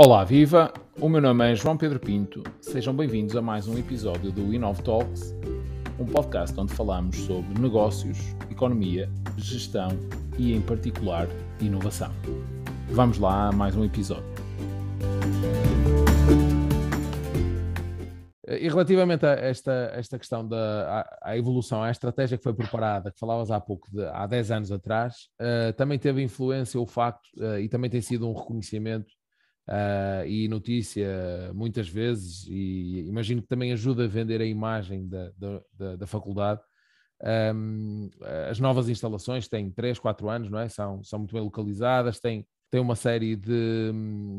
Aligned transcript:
Olá, 0.00 0.22
viva! 0.22 0.72
O 1.00 1.08
meu 1.08 1.20
nome 1.20 1.50
é 1.50 1.56
João 1.56 1.76
Pedro 1.76 1.98
Pinto. 1.98 2.44
Sejam 2.60 2.94
bem-vindos 2.94 3.34
a 3.34 3.42
mais 3.42 3.66
um 3.66 3.76
episódio 3.76 4.30
do 4.30 4.54
Inov 4.54 4.80
Talks, 4.80 5.34
um 5.98 6.06
podcast 6.06 6.58
onde 6.60 6.72
falamos 6.72 7.16
sobre 7.16 7.60
negócios, 7.60 8.16
economia, 8.48 9.10
gestão 9.36 9.88
e, 10.38 10.54
em 10.54 10.60
particular, 10.60 11.26
inovação. 11.60 12.12
Vamos 12.90 13.18
lá 13.18 13.48
a 13.48 13.52
mais 13.52 13.74
um 13.74 13.84
episódio. 13.84 14.22
E 18.46 18.68
relativamente 18.68 19.26
a 19.26 19.32
esta, 19.32 19.90
esta 19.94 20.16
questão 20.16 20.46
da 20.46 21.08
a, 21.22 21.30
a 21.30 21.36
evolução, 21.36 21.82
a 21.82 21.90
estratégia 21.90 22.38
que 22.38 22.44
foi 22.44 22.54
preparada, 22.54 23.10
que 23.10 23.18
falavas 23.18 23.50
há 23.50 23.60
pouco, 23.60 23.90
de, 23.90 24.04
há 24.06 24.28
10 24.28 24.50
anos 24.52 24.70
atrás, 24.70 25.28
uh, 25.40 25.72
também 25.72 25.98
teve 25.98 26.22
influência 26.22 26.80
o 26.80 26.86
facto, 26.86 27.26
uh, 27.36 27.58
e 27.58 27.68
também 27.68 27.90
tem 27.90 28.00
sido 28.00 28.28
um 28.28 28.32
reconhecimento 28.32 29.17
uh, 29.68 30.26
e 30.26 30.48
notícia 30.48 31.52
muitas 31.54 31.88
vezes, 31.88 32.46
e 32.48 33.04
imagino 33.06 33.42
que 33.42 33.48
também 33.48 33.72
ajuda 33.72 34.04
a 34.04 34.08
vender 34.08 34.40
a 34.40 34.46
imagem 34.46 35.06
da, 35.08 35.30
da, 35.36 35.96
da 35.96 36.06
faculdade. 36.06 36.60
Um, 37.54 38.08
as 38.48 38.60
novas 38.60 38.88
instalações 38.88 39.48
têm 39.48 39.70
3, 39.70 39.98
4 39.98 40.28
anos, 40.28 40.50
não 40.50 40.58
é? 40.58 40.68
São, 40.68 41.02
são 41.02 41.18
muito 41.18 41.32
bem 41.32 41.42
localizadas, 41.42 42.20
têm, 42.20 42.46
têm 42.70 42.80
uma 42.80 42.94
série 42.96 43.36
de. 43.36 43.92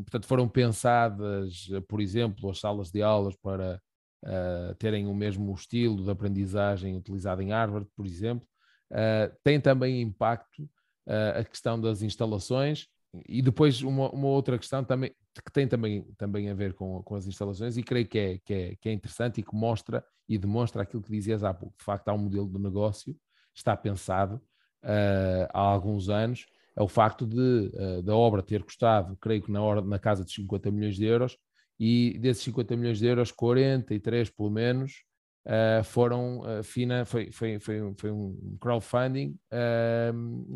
Portanto, 0.04 0.26
foram 0.26 0.48
pensadas, 0.48 1.68
por 1.88 2.00
exemplo, 2.00 2.50
as 2.50 2.58
salas 2.58 2.90
de 2.90 3.02
aulas 3.02 3.36
para 3.36 3.80
uh, 4.24 4.74
terem 4.76 5.06
o 5.06 5.14
mesmo 5.14 5.52
estilo 5.52 6.02
de 6.02 6.10
aprendizagem 6.10 6.96
utilizado 6.96 7.42
em 7.42 7.50
Harvard, 7.50 7.86
por 7.94 8.06
exemplo. 8.06 8.46
Uh, 8.90 9.32
tem 9.44 9.60
também 9.60 10.00
impacto 10.00 10.62
uh, 11.06 11.38
a 11.38 11.44
questão 11.44 11.80
das 11.80 12.02
instalações 12.02 12.88
e 13.28 13.42
depois 13.42 13.82
uma, 13.82 14.10
uma, 14.10 14.28
outra 14.28 14.56
questão 14.58 14.84
também 14.84 15.12
que 15.44 15.52
tem 15.52 15.66
também, 15.66 16.02
também 16.16 16.48
a 16.48 16.54
ver 16.54 16.74
com, 16.74 17.02
com 17.02 17.14
as 17.14 17.26
instalações 17.26 17.76
e 17.76 17.82
creio 17.82 18.06
que 18.06 18.18
é, 18.18 18.38
que, 18.38 18.54
é, 18.54 18.76
que 18.76 18.88
é 18.88 18.92
interessante 18.92 19.40
e 19.40 19.44
que 19.44 19.54
mostra 19.54 20.04
e 20.28 20.38
demonstra 20.38 20.82
aquilo 20.82 21.02
que 21.02 21.10
dizias 21.10 21.42
há 21.42 21.52
pouco. 21.52 21.76
De 21.76 21.84
facto, 21.84 22.08
há 22.08 22.12
um 22.12 22.18
modelo 22.18 22.48
de 22.48 22.58
negócio, 22.58 23.16
está 23.54 23.76
pensado 23.76 24.36
uh, 24.84 25.48
há 25.52 25.60
alguns 25.60 26.08
anos, 26.08 26.46
é 26.76 26.82
o 26.82 26.88
facto 26.88 27.26
de 27.26 27.72
uh, 27.74 28.02
da 28.02 28.14
obra 28.14 28.42
ter 28.42 28.62
custado, 28.62 29.16
creio 29.20 29.42
que 29.42 29.50
na, 29.50 29.60
hora, 29.60 29.82
na 29.82 29.98
casa 29.98 30.24
de 30.24 30.32
50 30.32 30.70
milhões 30.70 30.96
de 30.96 31.04
euros, 31.04 31.36
e 31.78 32.18
desses 32.18 32.44
50 32.44 32.76
milhões 32.76 32.98
de 32.98 33.06
euros, 33.06 33.32
43 33.32 34.30
pelo 34.30 34.50
menos 34.50 35.02
uh, 35.46 35.82
foram, 35.82 36.42
fina, 36.62 37.04
foi, 37.04 37.32
foi, 37.32 37.58
foi, 37.58 37.94
foi 37.96 38.10
um 38.10 38.56
crowdfunding, 38.60 39.36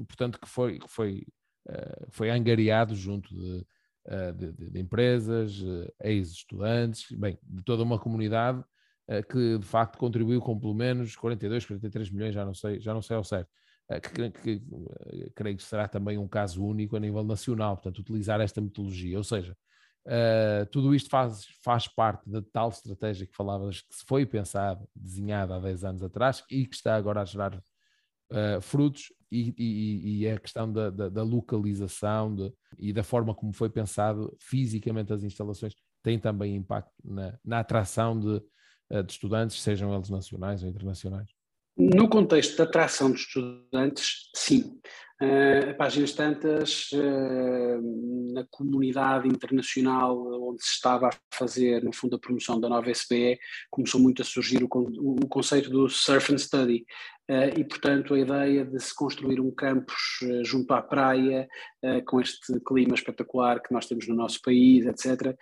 portanto, 0.07 0.39
que 0.39 0.49
foi, 0.49 0.79
que 0.79 0.89
foi, 0.89 1.25
foi 2.11 2.31
angariado 2.31 2.95
junto 2.95 3.35
de 3.35 3.67
eh, 4.07 4.33
de, 4.33 4.53
de, 4.53 4.71
de 4.71 4.81
empresas, 4.81 5.63
eh, 5.65 6.11
ex-estudantes, 6.11 7.11
bem, 7.13 7.39
de 7.43 7.63
toda 7.65 7.83
uma 7.83 7.99
comunidade 7.99 8.63
eh, 9.09 9.23
que 9.23 9.57
de 9.57 9.65
facto 9.65 9.97
contribuiu 9.97 10.43
com 10.43 10.61
pelo 10.61 10.75
menos 10.75 11.17
42, 11.17 11.65
43 11.65 12.11
milhões, 12.11 12.35
já 12.35 12.45
não 12.45 12.53
sei, 12.53 12.79
já 12.81 12.93
não 12.93 13.01
sei 13.01 13.17
ao 13.17 13.25
certo. 13.25 13.49
Que, 14.03 14.31
que, 14.31 14.61
que, 14.61 15.31
creio 15.35 15.57
que 15.57 15.63
será 15.63 15.89
também 15.89 16.19
um 16.19 16.29
caso 16.29 16.63
único 16.65 16.97
a 16.97 17.01
nível 17.01 17.25
nacional, 17.25 17.77
portanto, 17.77 17.99
utilizar 17.99 18.41
esta 18.41 18.61
metodologia. 18.61 19.17
Ou 19.19 19.25
seja, 19.25 19.57
uh, 20.07 20.67
tudo 20.71 20.95
isto 20.95 21.11
faz, 21.11 21.45
faz 21.63 21.87
parte 21.87 22.31
da 22.31 22.41
tal 22.41 22.71
estratégia 22.71 23.27
que 23.27 23.37
falavas 23.37 23.83
que 23.83 23.95
foi 24.07 24.25
pensada, 24.25 24.83
desenhada 24.97 25.57
há 25.57 25.61
10 25.61 25.85
anos 25.85 26.03
atrás 26.03 26.43
e 26.51 26.67
que 26.67 26.75
está 26.75 26.97
agora 26.97 27.21
a 27.21 27.25
gerar 27.27 27.55
uh, 27.57 28.61
frutos 28.63 29.13
e, 29.35 29.55
e, 29.59 30.19
e, 30.21 30.27
é 30.27 30.35
a 30.35 30.39
questão 30.39 30.73
da, 30.73 30.91
da, 30.91 31.09
da 31.09 31.23
localização 31.23 32.35
de, 32.35 32.53
e 32.79 32.93
da 32.93 33.03
forma 33.03 33.35
como 33.35 33.53
foi 33.53 33.69
pensado 33.69 34.37
fisicamente 34.39 35.13
as 35.13 35.23
instalações 35.23 35.75
tem 36.05 36.19
também 36.19 36.55
impacto 36.55 36.93
na, 37.03 37.37
na 37.45 37.61
atração 37.61 38.21
de, 38.21 38.43
uh, 38.91 39.03
de 39.03 39.13
estudantes, 39.13 39.61
sejam 39.61 39.93
eles 39.95 40.11
nacionais 40.11 40.63
ou 40.63 40.69
internacionais. 40.69 41.29
No 41.77 42.09
contexto 42.09 42.57
da 42.57 42.65
atração 42.65 43.11
de 43.11 43.19
estudantes, 43.19 44.31
sim. 44.37 44.79
Uh, 45.23 45.75
páginas 45.79 46.13
tantas, 46.13 46.91
uh, 46.93 48.33
na 48.33 48.45
comunidade 48.51 49.29
internacional 49.29 50.19
onde 50.51 50.63
se 50.63 50.73
estava 50.73 51.09
a 51.09 51.13
fazer, 51.33 51.83
no 51.83 51.93
fundo, 51.93 52.17
a 52.17 52.19
promoção 52.19 52.61
da 52.61 52.69
nova 52.69 52.91
SBE, 52.91 53.39
começou 53.71 54.01
muito 54.01 54.23
a 54.23 54.25
surgir 54.25 54.63
o, 54.63 54.69
o 54.69 55.27
conceito 55.29 55.71
do 55.71 55.89
Surf 55.89 56.33
and 56.33 56.39
Study. 56.39 56.85
Uh, 57.31 57.59
e, 57.59 57.65
portanto, 57.65 58.13
a 58.13 58.19
ideia 58.19 58.65
de 58.67 58.79
se 58.79 58.95
construir 58.95 59.41
um 59.41 59.51
campus 59.51 60.21
uh, 60.23 60.45
junto 60.45 60.73
à 60.75 60.83
praia, 60.83 61.49
uh, 61.83 62.05
com 62.05 62.21
este 62.21 62.61
clima 62.61 62.95
espetacular 62.95 63.63
que 63.63 63.73
nós 63.73 63.87
temos 63.87 64.07
no 64.07 64.15
nosso 64.15 64.43
país, 64.43 64.85
etc., 64.85 65.35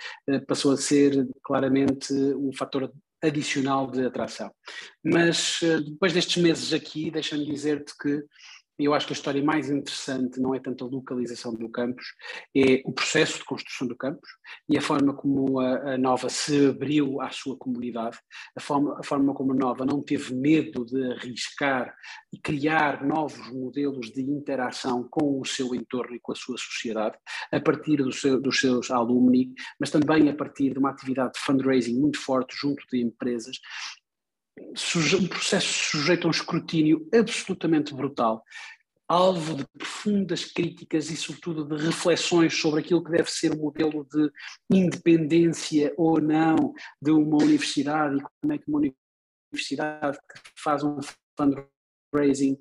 passou 0.47 0.73
a 0.73 0.77
ser 0.77 1.29
claramente 1.43 2.13
um 2.13 2.53
fator 2.53 2.93
adicional 3.23 3.89
de 3.89 4.05
atração. 4.05 4.51
Mas 5.03 5.61
eh, 5.63 5.81
depois 5.81 6.13
destes 6.13 6.43
meses 6.43 6.73
aqui, 6.73 7.11
deixa-me 7.11 7.47
dizer-te 7.47 7.97
que 7.97 8.25
eu 8.85 8.95
acho 8.95 9.07
que 9.07 9.13
a 9.13 9.17
história 9.17 9.43
mais 9.43 9.71
interessante 9.71 10.41
não 10.41 10.55
é 10.55 10.61
tanto 10.61 10.85
a 10.85 10.89
localização 10.89 11.55
do 11.55 11.69
campus, 11.69 12.07
é 12.57 12.83
o 12.85 12.93
processo 12.93 13.39
de 13.39 13.45
construção 13.45 13.87
do 13.87 13.97
campus 13.97 14.29
e 14.69 14.77
a 14.77 14.83
forma 14.83 15.15
como 15.15 15.61
a, 15.61 15.95
a 15.95 15.99
Nova 15.99 16.29
se 16.29 16.67
abriu 16.67 17.21
à 17.21 17.31
sua 17.31 17.57
comunidade, 17.57 18.19
a 18.57 18.61
forma, 18.61 18.99
a 18.99 19.03
forma 19.03 19.35
como 19.35 19.53
a 19.53 19.57
Nova 19.57 19.85
não 19.85 20.03
teve 20.03 20.35
medo 20.35 20.85
de 20.85 21.13
arriscar 21.13 21.95
e 22.33 22.39
criar 22.39 23.05
novos 23.05 23.53
modelos 23.53 24.11
de 24.11 24.23
interação 24.23 25.07
com 25.11 25.41
o 25.41 25.45
seu 25.45 25.75
entorno 25.75 26.15
e 26.15 26.21
com 26.21 26.33
a 26.33 26.37
sua 26.37 26.57
sociedade, 26.57 27.17
a 27.51 27.61
partir 27.61 27.97
do 27.97 28.13
seu, 28.13 28.41
dos 28.41 28.61
seus 28.61 28.91
alumni, 28.91 29.53
mas 29.79 29.91
também 29.91 30.29
a 30.29 30.35
partir 30.35 30.73
de 30.73 30.79
uma 30.79 30.91
atividade 30.91 31.35
de 31.35 31.41
fundraising 31.41 32.01
muito 32.01 32.19
forte 32.19 32.57
junto 32.57 32.85
de 32.91 33.03
empresas 33.03 33.59
um 34.59 35.27
processo 35.27 35.91
sujeito 35.91 36.27
a 36.27 36.29
um 36.29 36.31
escrutínio 36.31 37.09
absolutamente 37.13 37.95
brutal, 37.95 38.43
alvo 39.09 39.57
de 39.57 39.67
profundas 39.77 40.45
críticas 40.45 41.11
e, 41.11 41.17
sobretudo, 41.17 41.65
de 41.65 41.85
reflexões 41.85 42.55
sobre 42.55 42.81
aquilo 42.81 43.03
que 43.03 43.11
deve 43.11 43.31
ser 43.31 43.53
o 43.53 43.59
modelo 43.59 44.07
de 44.11 44.31
independência 44.71 45.93
ou 45.97 46.21
não 46.21 46.75
de 47.01 47.11
uma 47.11 47.37
universidade 47.37 48.17
e 48.17 48.21
como 48.21 48.53
é 48.53 48.59
que 48.59 48.65
uma 48.69 48.83
universidade 49.51 50.19
que 50.19 50.41
faz 50.57 50.83
um 50.83 50.99
fundraising 51.37 52.59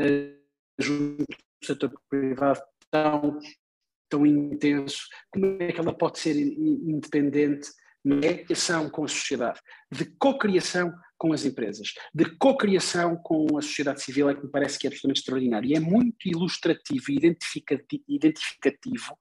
uh, 0.00 0.36
junto 0.78 1.24
do 1.24 1.66
setor 1.66 1.92
privado 2.08 2.60
tão, 2.90 3.38
tão 4.08 4.26
intenso, 4.26 5.06
como 5.30 5.62
é 5.62 5.72
que 5.72 5.80
ela 5.80 5.96
pode 5.96 6.18
ser 6.18 6.36
independente 6.36 7.70
é? 8.22 8.34
Criação 8.44 8.88
com 8.88 9.04
a 9.04 9.08
sociedade, 9.08 9.60
de 9.90 10.04
cocriação 10.04 10.94
com 11.18 11.32
as 11.32 11.44
empresas, 11.44 11.94
de 12.14 12.24
cocriação 12.36 13.16
com 13.16 13.56
a 13.56 13.62
sociedade 13.62 14.02
civil, 14.02 14.28
é 14.28 14.34
que 14.34 14.44
me 14.44 14.50
parece 14.50 14.78
que 14.78 14.86
é 14.86 14.88
absolutamente 14.88 15.20
extraordinário. 15.20 15.68
E 15.68 15.74
é 15.74 15.80
muito 15.80 16.26
ilustrativo 16.26 17.04
e 17.08 17.16
identificativo 18.08 19.16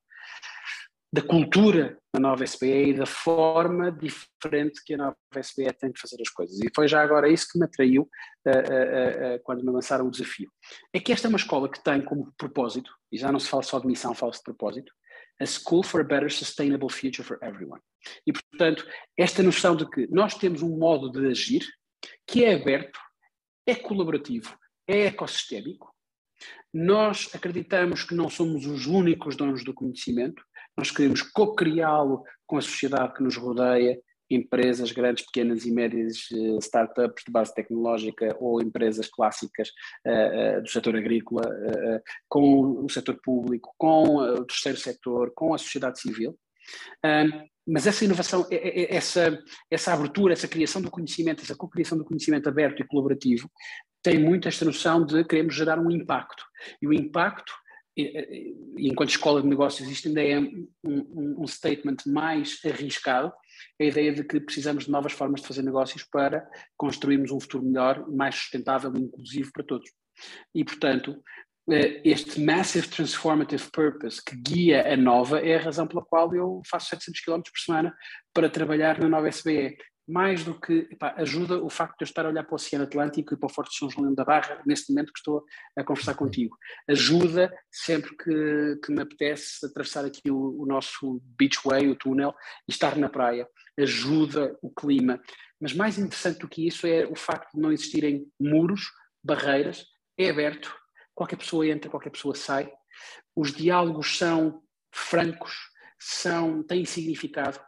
da 1.16 1.22
cultura 1.22 1.98
da 2.14 2.20
nova 2.20 2.44
SBE 2.44 2.90
e 2.90 2.94
da 2.94 3.06
forma 3.06 3.90
diferente 3.90 4.82
que 4.86 4.96
a 4.96 4.98
nova 4.98 5.16
SBE 5.38 5.72
tem 5.80 5.92
de 5.92 6.00
fazer 6.02 6.18
as 6.22 6.30
coisas. 6.30 6.60
E 6.60 6.70
foi 6.76 6.90
já 6.90 7.02
agora 7.02 7.30
isso 7.30 7.48
que 7.50 7.58
me 7.58 7.64
atraiu 7.64 8.02
uh, 8.02 8.50
uh, 8.50 9.36
uh, 9.36 9.40
quando 9.44 9.64
me 9.64 9.72
lançaram 9.72 10.08
o 10.08 10.12
desafio. 10.12 10.50
É 10.94 11.00
que 11.00 11.14
esta 11.14 11.28
é 11.28 11.30
uma 11.30 11.38
escola 11.38 11.72
que 11.72 11.82
tem 11.82 12.02
como 12.02 12.34
propósito, 12.38 12.92
e 13.12 13.18
já 13.18 13.32
não 13.32 13.40
se 13.40 13.48
fala 13.48 13.64
só 13.64 13.80
de 13.80 13.88
missão, 13.88 14.14
fala-se 14.14 14.40
de 14.40 14.44
propósito, 14.44 14.92
a 15.40 15.46
School 15.46 15.84
for 15.84 16.02
a 16.02 16.04
Better 16.04 16.32
Sustainable 16.32 16.90
Future 16.90 17.24
for 17.24 17.40
Everyone. 17.42 17.82
E, 18.28 18.34
portanto, 18.34 18.86
esta 19.18 19.42
noção 19.42 19.76
de 19.76 19.90
que 19.90 20.08
nós 20.08 20.36
temos 20.36 20.62
um 20.62 20.78
modo 20.78 21.10
de 21.10 21.28
agir 21.28 21.66
que 22.28 22.44
é 22.44 22.56
aberto, 22.56 23.00
é 23.66 23.76
colaborativo, 23.76 24.58
é 24.88 25.06
ecossistémico. 25.06 25.94
Nós 26.74 27.30
acreditamos 27.34 28.04
que 28.04 28.16
não 28.16 28.30
somos 28.30 28.66
os 28.66 28.86
únicos 28.86 29.36
donos 29.36 29.64
do 29.64 29.74
conhecimento, 29.74 30.44
nós 30.78 30.92
queremos 30.92 31.22
co-criá-lo 31.22 32.24
com 32.46 32.58
a 32.58 32.62
sociedade 32.62 33.14
que 33.14 33.24
nos 33.24 33.38
rodeia, 33.38 33.98
empresas 34.30 34.92
grandes, 34.92 35.26
pequenas 35.26 35.66
e 35.66 35.72
médias, 35.72 36.30
uh, 36.32 36.58
startups 36.60 37.24
de 37.26 37.32
base 37.32 37.54
tecnológica 37.54 38.36
ou 38.40 38.62
empresas 38.62 39.08
clássicas 39.08 39.70
uh, 40.06 40.58
uh, 40.58 40.62
do 40.62 40.70
setor 40.70 40.96
agrícola, 40.96 41.44
com 42.28 42.84
o 42.84 42.90
setor 42.90 43.20
público, 43.24 43.74
com 43.78 44.18
o 44.18 44.46
terceiro 44.46 44.78
setor, 44.78 45.32
com 45.36 45.54
a 45.54 45.58
sociedade 45.58 46.00
civil. 46.00 46.38
Mas 47.68 47.88
essa 47.88 48.06
inovação, 48.06 48.48
essa, 48.52 49.38
essa 49.72 49.94
abertura, 49.94 50.34
essa 50.34 50.48
criação 50.48 50.82
do 50.82 50.92
conhecimento, 50.92 51.44
essa 51.44 51.56
co-criação 51.56 51.98
do 51.98 52.06
conhecimento 52.06 52.48
aberto 52.48 52.82
e 52.82 52.88
colaborativo, 52.88 53.50
tem 54.04 54.20
muito 54.20 54.48
esta 54.48 54.64
noção 54.64 55.04
de 55.04 55.24
queremos 55.24 55.56
gerar 55.56 55.80
um 55.80 55.90
impacto. 55.90 56.44
E 56.82 56.88
o 56.88 56.94
impacto 56.94 57.54
enquanto 58.78 59.10
escola 59.10 59.42
de 59.42 59.48
negócios, 59.48 59.90
isto 59.90 60.10
ainda 60.10 60.22
é 60.22 60.38
um, 60.38 60.68
um, 60.84 61.44
um, 61.44 61.48
statement 61.48 61.98
mais 62.06 62.60
arriscado, 62.66 63.32
a 63.80 63.84
ideia 63.86 64.14
de 64.14 64.24
que 64.24 64.40
precisamos 64.40 64.86
de 64.86 64.92
novas 64.92 65.14
formas 65.14 65.42
de 65.42 65.48
fazer 65.48 65.62
negócios 65.62 66.04
para 66.04 66.46
construirmos 66.76 67.32
um 67.32 67.40
futuro 67.40 67.64
melhor, 67.64 68.06
mais 68.12 68.36
sustentável 68.36 68.94
e 68.96 69.00
inclusivo 69.00 69.50
para 69.54 69.64
todos. 69.64 69.90
E, 70.54 70.64
portanto, 70.64 71.22
este 71.68 72.40
massive 72.40 72.88
transformative 72.88 73.72
purpose 73.72 74.24
que 74.24 74.36
guia 74.36 74.94
a 74.94 74.96
Nova 74.96 75.40
é 75.40 75.56
a 75.56 75.62
razão 75.62 75.88
pela 75.88 76.06
qual 76.06 76.34
eu 76.36 76.62
faço 76.70 76.90
700 76.90 77.22
km 77.22 77.42
por 77.42 77.60
semana 77.60 77.96
para 78.34 78.50
trabalhar 78.50 79.00
na 79.00 79.10
Nova 79.10 79.28
SBE. 79.30 79.76
Mais 80.08 80.44
do 80.44 80.60
que 80.60 80.88
epá, 80.92 81.16
ajuda 81.18 81.58
o 81.64 81.68
facto 81.68 81.98
de 81.98 82.04
eu 82.04 82.06
estar 82.06 82.28
a 82.28 82.30
olhar 82.30 82.44
para 82.44 82.54
o 82.54 82.56
Oceano 82.56 82.86
Atlântico 82.86 83.34
e 83.34 83.38
para 83.38 83.48
o 83.48 83.52
Forte 83.52 83.72
de 83.72 83.78
São 83.80 83.90
João 83.90 84.14
da 84.14 84.24
Barra 84.24 84.62
neste 84.64 84.92
momento 84.92 85.12
que 85.12 85.18
estou 85.18 85.44
a 85.76 85.84
conversar 85.84 86.14
contigo. 86.14 86.56
Ajuda 86.88 87.52
sempre 87.72 88.16
que, 88.16 88.80
que 88.86 88.92
me 88.92 89.02
apetece 89.02 89.66
atravessar 89.66 90.06
aqui 90.06 90.30
o, 90.30 90.62
o 90.62 90.66
nosso 90.68 91.20
beachway, 91.36 91.90
o 91.90 91.96
túnel, 91.96 92.36
e 92.68 92.72
estar 92.72 92.96
na 92.98 93.10
praia. 93.10 93.48
Ajuda 93.80 94.56
o 94.62 94.70
clima. 94.70 95.20
Mas 95.60 95.74
mais 95.74 95.98
interessante 95.98 96.38
do 96.38 96.48
que 96.48 96.68
isso 96.68 96.86
é 96.86 97.08
o 97.08 97.16
facto 97.16 97.56
de 97.56 97.62
não 97.62 97.72
existirem 97.72 98.28
muros, 98.40 98.84
barreiras, 99.24 99.88
é 100.20 100.30
aberto, 100.30 100.72
qualquer 101.16 101.38
pessoa 101.38 101.66
entra, 101.66 101.90
qualquer 101.90 102.12
pessoa 102.12 102.36
sai. 102.36 102.72
Os 103.36 103.54
diálogos 103.54 104.18
são 104.18 104.62
francos, 104.94 105.54
são, 106.00 106.62
têm 106.62 106.86
significado. 106.86 107.60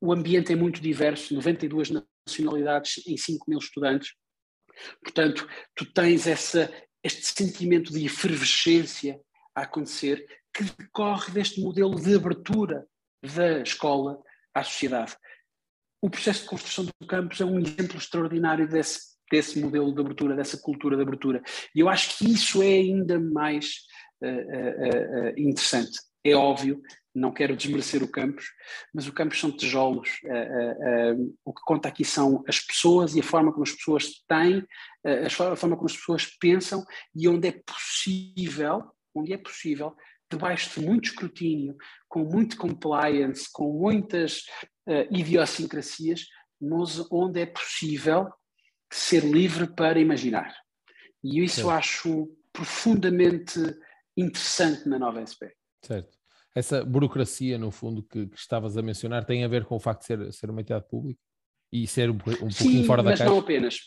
O 0.00 0.12
ambiente 0.12 0.52
é 0.52 0.56
muito 0.56 0.80
diverso, 0.80 1.34
92 1.34 1.90
nacionalidades 2.26 3.06
em 3.06 3.16
5 3.16 3.44
mil 3.50 3.58
estudantes. 3.58 4.14
Portanto, 5.02 5.46
tu 5.74 5.84
tens 5.92 6.26
essa, 6.26 6.72
este 7.02 7.26
sentimento 7.26 7.92
de 7.92 8.06
efervescência 8.06 9.20
a 9.54 9.62
acontecer 9.62 10.24
que 10.54 10.64
decorre 10.64 11.32
deste 11.32 11.60
modelo 11.60 12.00
de 12.00 12.14
abertura 12.14 12.86
da 13.22 13.60
escola 13.60 14.18
à 14.54 14.62
sociedade. 14.62 15.16
O 16.02 16.08
processo 16.08 16.42
de 16.42 16.48
construção 16.48 16.84
do 16.86 17.06
campus 17.06 17.40
é 17.40 17.44
um 17.44 17.58
exemplo 17.58 17.98
extraordinário 17.98 18.66
desse 18.66 19.18
desse 19.30 19.60
modelo 19.60 19.94
de 19.94 20.00
abertura, 20.00 20.34
dessa 20.34 20.58
cultura 20.58 20.96
de 20.96 21.02
abertura. 21.02 21.42
E 21.74 21.80
eu 21.80 21.88
acho 21.88 22.18
que 22.18 22.30
isso 22.30 22.62
é 22.62 22.66
ainda 22.66 23.20
mais 23.20 23.76
uh, 24.22 24.26
uh, 24.26 25.28
uh, 25.28 25.40
interessante. 25.40 25.98
É 26.24 26.34
óbvio, 26.34 26.82
não 27.14 27.32
quero 27.32 27.56
desmerecer 27.56 28.02
o 28.02 28.10
campus, 28.10 28.46
mas 28.92 29.06
o 29.06 29.12
campus 29.12 29.40
são 29.40 29.50
tijolos. 29.50 30.20
o 31.44 31.52
que 31.52 31.62
conta 31.64 31.88
aqui 31.88 32.04
são 32.04 32.44
as 32.46 32.60
pessoas 32.60 33.14
e 33.14 33.20
a 33.20 33.22
forma 33.22 33.50
como 33.50 33.62
as 33.62 33.72
pessoas 33.72 34.22
têm, 34.28 34.64
a 35.02 35.30
forma 35.56 35.76
como 35.76 35.86
as 35.86 35.96
pessoas 35.96 36.26
pensam 36.38 36.84
e 37.16 37.26
onde 37.26 37.48
é 37.48 37.52
possível, 37.66 38.82
onde 39.14 39.32
é 39.32 39.38
possível, 39.38 39.96
debaixo 40.30 40.78
de 40.78 40.86
muito 40.86 41.06
escrutínio, 41.06 41.74
com 42.06 42.22
muito 42.22 42.56
compliance, 42.58 43.48
com 43.50 43.72
muitas 43.72 44.44
idiosincrasias, 45.10 46.26
mas 46.60 47.02
onde 47.10 47.40
é 47.40 47.46
possível 47.46 48.28
ser 48.92 49.24
livre 49.24 49.66
para 49.66 50.00
imaginar. 50.00 50.54
E 51.22 51.42
isso 51.44 51.62
eu 51.62 51.70
acho 51.70 52.28
profundamente 52.52 53.60
interessante 54.16 54.88
na 54.88 54.98
nova 54.98 55.24
SP. 55.24 55.52
Certo. 55.84 56.18
Essa 56.54 56.84
burocracia, 56.84 57.56
no 57.56 57.70
fundo, 57.70 58.02
que, 58.02 58.26
que, 58.26 58.36
estavas 58.36 58.76
a 58.76 58.82
mencionar, 58.82 59.24
tem 59.24 59.44
a 59.44 59.48
ver 59.48 59.64
com 59.64 59.76
o 59.76 59.80
facto 59.80 60.00
de 60.00 60.06
ser, 60.06 60.32
ser 60.32 60.50
uma 60.50 60.60
entidade 60.60 60.88
pública 60.88 61.20
e 61.72 61.86
ser 61.86 62.10
um, 62.10 62.18
um 62.42 62.50
Sim, 62.50 62.64
pouquinho 62.64 62.84
fora 62.84 63.02
da 63.02 63.10
mas 63.10 63.18
caixa? 63.20 63.30
Não 63.30 63.38
apenas, 63.38 63.78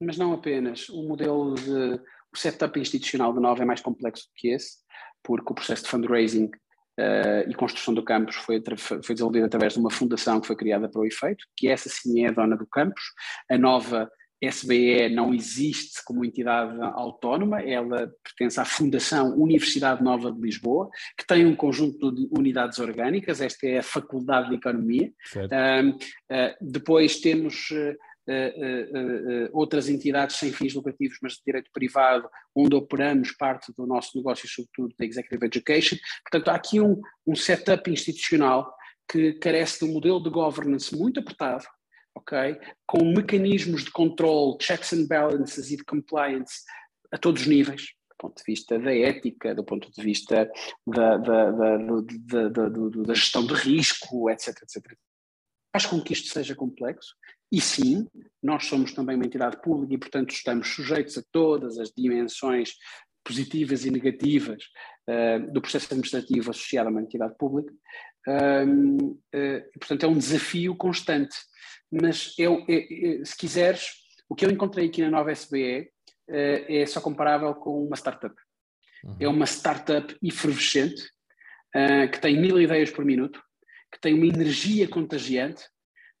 mas 0.00 0.18
não 0.18 0.32
apenas. 0.32 0.88
O 0.88 1.02
modelo 1.08 1.54
de. 1.54 2.00
O 2.34 2.38
setup 2.38 2.80
institucional 2.80 3.30
da 3.32 3.40
Nova 3.40 3.62
é 3.62 3.66
mais 3.66 3.82
complexo 3.82 4.24
do 4.24 4.32
que 4.36 4.48
esse, 4.48 4.78
porque 5.22 5.52
o 5.52 5.54
processo 5.54 5.82
de 5.84 5.90
fundraising 5.90 6.46
uh, 6.46 7.46
e 7.46 7.54
construção 7.54 7.92
do 7.92 8.02
campus 8.02 8.36
foi, 8.36 8.62
foi 8.78 9.14
desenvolvido 9.14 9.44
através 9.44 9.74
de 9.74 9.78
uma 9.78 9.90
fundação 9.90 10.40
que 10.40 10.46
foi 10.46 10.56
criada 10.56 10.88
para 10.88 11.02
o 11.02 11.04
efeito, 11.04 11.44
que 11.54 11.68
essa 11.68 11.90
sim 11.90 12.24
é 12.24 12.28
a 12.28 12.32
dona 12.32 12.56
do 12.56 12.66
campus. 12.66 13.02
A 13.50 13.58
Nova 13.58 14.10
SBE 14.42 15.08
não 15.08 15.32
existe 15.32 16.04
como 16.04 16.24
entidade 16.24 16.76
autónoma, 16.80 17.60
ela 17.62 18.12
pertence 18.24 18.58
à 18.58 18.64
Fundação 18.64 19.38
Universidade 19.38 20.02
Nova 20.02 20.32
de 20.32 20.40
Lisboa, 20.40 20.90
que 21.16 21.24
tem 21.24 21.46
um 21.46 21.54
conjunto 21.54 22.10
de 22.10 22.28
unidades 22.36 22.80
orgânicas, 22.80 23.40
esta 23.40 23.66
é 23.66 23.78
a 23.78 23.82
Faculdade 23.82 24.48
de 24.48 24.56
Economia. 24.56 25.12
Uh, 25.36 25.90
uh, 25.90 26.54
depois 26.60 27.20
temos 27.20 27.70
uh, 27.70 27.96
outras 29.52 29.88
entidades 29.88 30.36
sem 30.36 30.50
fins 30.52 30.74
lucrativos, 30.74 31.18
mas 31.22 31.34
de 31.34 31.42
direito 31.46 31.70
privado, 31.72 32.28
onde 32.52 32.74
operamos 32.74 33.30
parte 33.32 33.72
do 33.76 33.86
nosso 33.86 34.16
negócio, 34.16 34.48
sobretudo 34.48 34.92
da 34.98 35.04
Executive 35.04 35.46
Education. 35.46 35.96
Portanto, 36.24 36.48
há 36.48 36.56
aqui 36.56 36.80
um, 36.80 37.00
um 37.24 37.36
setup 37.36 37.88
institucional 37.88 38.74
que 39.08 39.34
carece 39.34 39.84
de 39.84 39.90
um 39.90 39.94
modelo 39.94 40.20
de 40.20 40.30
governance 40.30 40.96
muito 40.96 41.20
apertado, 41.20 41.64
ok? 42.14 42.58
Com 42.86 43.04
mecanismos 43.04 43.84
de 43.84 43.90
controle, 43.90 44.56
checks 44.60 44.92
and 44.92 45.06
balances 45.06 45.70
e 45.70 45.76
de 45.76 45.84
compliance 45.84 46.62
a 47.12 47.18
todos 47.18 47.42
os 47.42 47.48
níveis, 47.48 47.82
do 48.10 48.16
ponto 48.18 48.36
de 48.36 48.44
vista 48.46 48.78
da 48.78 48.94
ética, 48.94 49.54
do 49.54 49.64
ponto 49.64 49.90
de 49.90 50.02
vista 50.02 50.50
da, 50.86 51.16
da, 51.18 51.50
da, 51.50 51.76
da, 51.76 53.14
gestão 53.14 53.46
de 53.46 53.54
risco, 53.54 54.30
etc, 54.30 54.48
etc. 54.62 54.96
Faz 55.72 55.86
com 55.86 56.00
que 56.00 56.12
isto 56.12 56.28
seja 56.28 56.54
complexo 56.54 57.14
e 57.50 57.60
sim, 57.60 58.06
nós 58.42 58.64
somos 58.64 58.92
também 58.92 59.14
uma 59.14 59.26
entidade 59.26 59.60
pública 59.60 59.92
e, 59.94 59.98
portanto, 59.98 60.30
estamos 60.30 60.68
sujeitos 60.68 61.18
a 61.18 61.22
todas 61.30 61.78
as 61.78 61.92
dimensões 61.94 62.74
positivas 63.24 63.84
e 63.84 63.90
negativas 63.90 64.64
uh, 65.08 65.52
do 65.52 65.60
processo 65.60 65.86
administrativo 65.86 66.50
associado 66.50 66.88
a 66.88 66.90
uma 66.90 67.02
entidade 67.02 67.36
pública. 67.36 67.72
Uh, 68.26 69.06
uh, 69.06 69.78
portanto, 69.78 70.04
é 70.04 70.08
um 70.08 70.16
desafio 70.16 70.74
constante 70.76 71.36
mas 71.92 72.34
eu, 72.38 72.64
eu, 72.66 73.24
se 73.24 73.36
quiseres, 73.36 73.88
o 74.28 74.34
que 74.34 74.46
eu 74.46 74.50
encontrei 74.50 74.86
aqui 74.86 75.02
na 75.02 75.10
nova 75.10 75.30
SBE 75.30 75.90
uh, 76.28 76.64
é 76.68 76.86
só 76.86 77.00
comparável 77.00 77.54
com 77.54 77.84
uma 77.84 77.96
startup. 77.96 78.34
Uhum. 79.04 79.16
É 79.20 79.28
uma 79.28 79.44
startup 79.44 80.16
efervescente, 80.22 81.02
uh, 81.76 82.10
que 82.10 82.18
tem 82.18 82.40
mil 82.40 82.58
ideias 82.58 82.90
por 82.90 83.04
minuto, 83.04 83.42
que 83.92 84.00
tem 84.00 84.14
uma 84.14 84.26
energia 84.26 84.88
contagiante, 84.88 85.64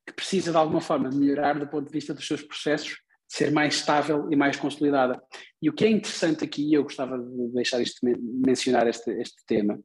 que 0.06 0.12
precisa 0.12 0.50
de 0.50 0.56
alguma 0.58 0.80
forma 0.80 1.08
melhorar 1.10 1.58
do 1.58 1.66
ponto 1.66 1.86
de 1.86 1.92
vista 1.92 2.12
dos 2.12 2.26
seus 2.26 2.42
processos, 2.42 3.00
ser 3.26 3.50
mais 3.50 3.76
estável 3.76 4.30
e 4.30 4.36
mais 4.36 4.58
consolidada. 4.58 5.18
E 5.62 5.70
o 5.70 5.72
que 5.72 5.86
é 5.86 5.88
interessante 5.88 6.44
aqui, 6.44 6.68
e 6.68 6.74
eu 6.74 6.82
gostava 6.82 7.16
de 7.18 7.48
deixar 7.54 7.80
isto, 7.80 7.98
mencionar 8.46 8.86
este, 8.86 9.10
este 9.12 9.46
tema, 9.46 9.80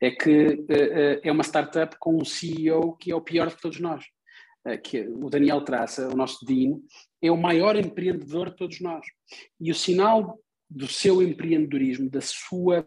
é 0.00 0.10
que 0.10 0.46
uh, 0.46 1.20
é 1.22 1.30
uma 1.30 1.42
startup 1.42 1.94
com 1.98 2.16
um 2.16 2.24
CEO 2.24 2.96
que 2.96 3.12
é 3.12 3.14
o 3.14 3.20
pior 3.20 3.48
de 3.48 3.56
todos 3.60 3.78
nós. 3.80 4.02
Eh, 4.66 4.78
que 4.78 5.00
o 5.02 5.30
Daniel 5.30 5.60
traça, 5.60 6.08
o 6.08 6.16
nosso 6.16 6.44
Dean, 6.44 6.80
é 7.22 7.30
o 7.30 7.36
maior 7.36 7.76
empreendedor 7.76 8.50
de 8.50 8.56
todos 8.56 8.80
nós. 8.80 9.06
E 9.60 9.70
o 9.70 9.74
sinal 9.74 10.38
do 10.68 10.88
seu 10.88 11.22
empreendedorismo, 11.22 12.10
da 12.10 12.20
sua, 12.20 12.84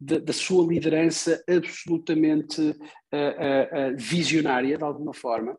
da, 0.00 0.18
da 0.18 0.32
sua 0.32 0.66
liderança 0.66 1.42
absolutamente 1.46 2.60
uh, 2.62 2.72
uh, 2.72 3.92
uh, 3.92 3.96
visionária, 3.96 4.78
de 4.78 4.84
alguma 4.84 5.12
forma, 5.12 5.58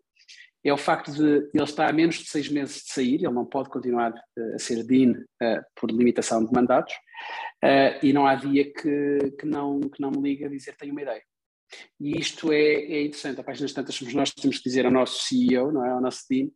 é 0.64 0.74
o 0.74 0.78
facto 0.78 1.12
de 1.12 1.48
ele 1.54 1.64
estar 1.64 1.88
a 1.88 1.94
menos 1.94 2.16
de 2.16 2.28
seis 2.28 2.50
meses 2.50 2.84
de 2.84 2.92
sair, 2.92 3.16
ele 3.16 3.30
não 3.30 3.46
pode 3.46 3.70
continuar 3.70 4.14
a 4.56 4.60
ser 4.60 4.84
Dean 4.84 5.14
por 5.74 5.90
limitação 5.90 6.44
de 6.44 6.52
mandatos, 6.52 6.94
e 8.04 8.12
não 8.12 8.28
há 8.28 8.36
dia 8.36 8.66
que, 8.66 9.32
que, 9.40 9.46
não, 9.46 9.80
que 9.80 10.02
não 10.02 10.12
me 10.12 10.22
liga 10.22 10.48
a 10.48 10.50
dizer 10.50 10.76
tenho 10.76 10.92
uma 10.92 11.02
ideia. 11.02 11.24
E 12.00 12.18
isto 12.20 12.52
é, 12.52 12.74
é 12.74 13.04
interessante. 13.04 13.40
A 13.40 13.44
páginas 13.44 13.74
tantas 13.74 13.96
somos 13.96 14.14
nós 14.14 14.32
que 14.32 14.42
temos 14.42 14.58
que 14.58 14.70
dizer 14.70 14.86
ao 14.86 14.92
nosso 14.92 15.24
CEO, 15.24 15.72
não 15.72 15.86
é? 15.86 15.92
ao 15.92 16.02
nosso 16.02 16.28
team, 16.28 16.52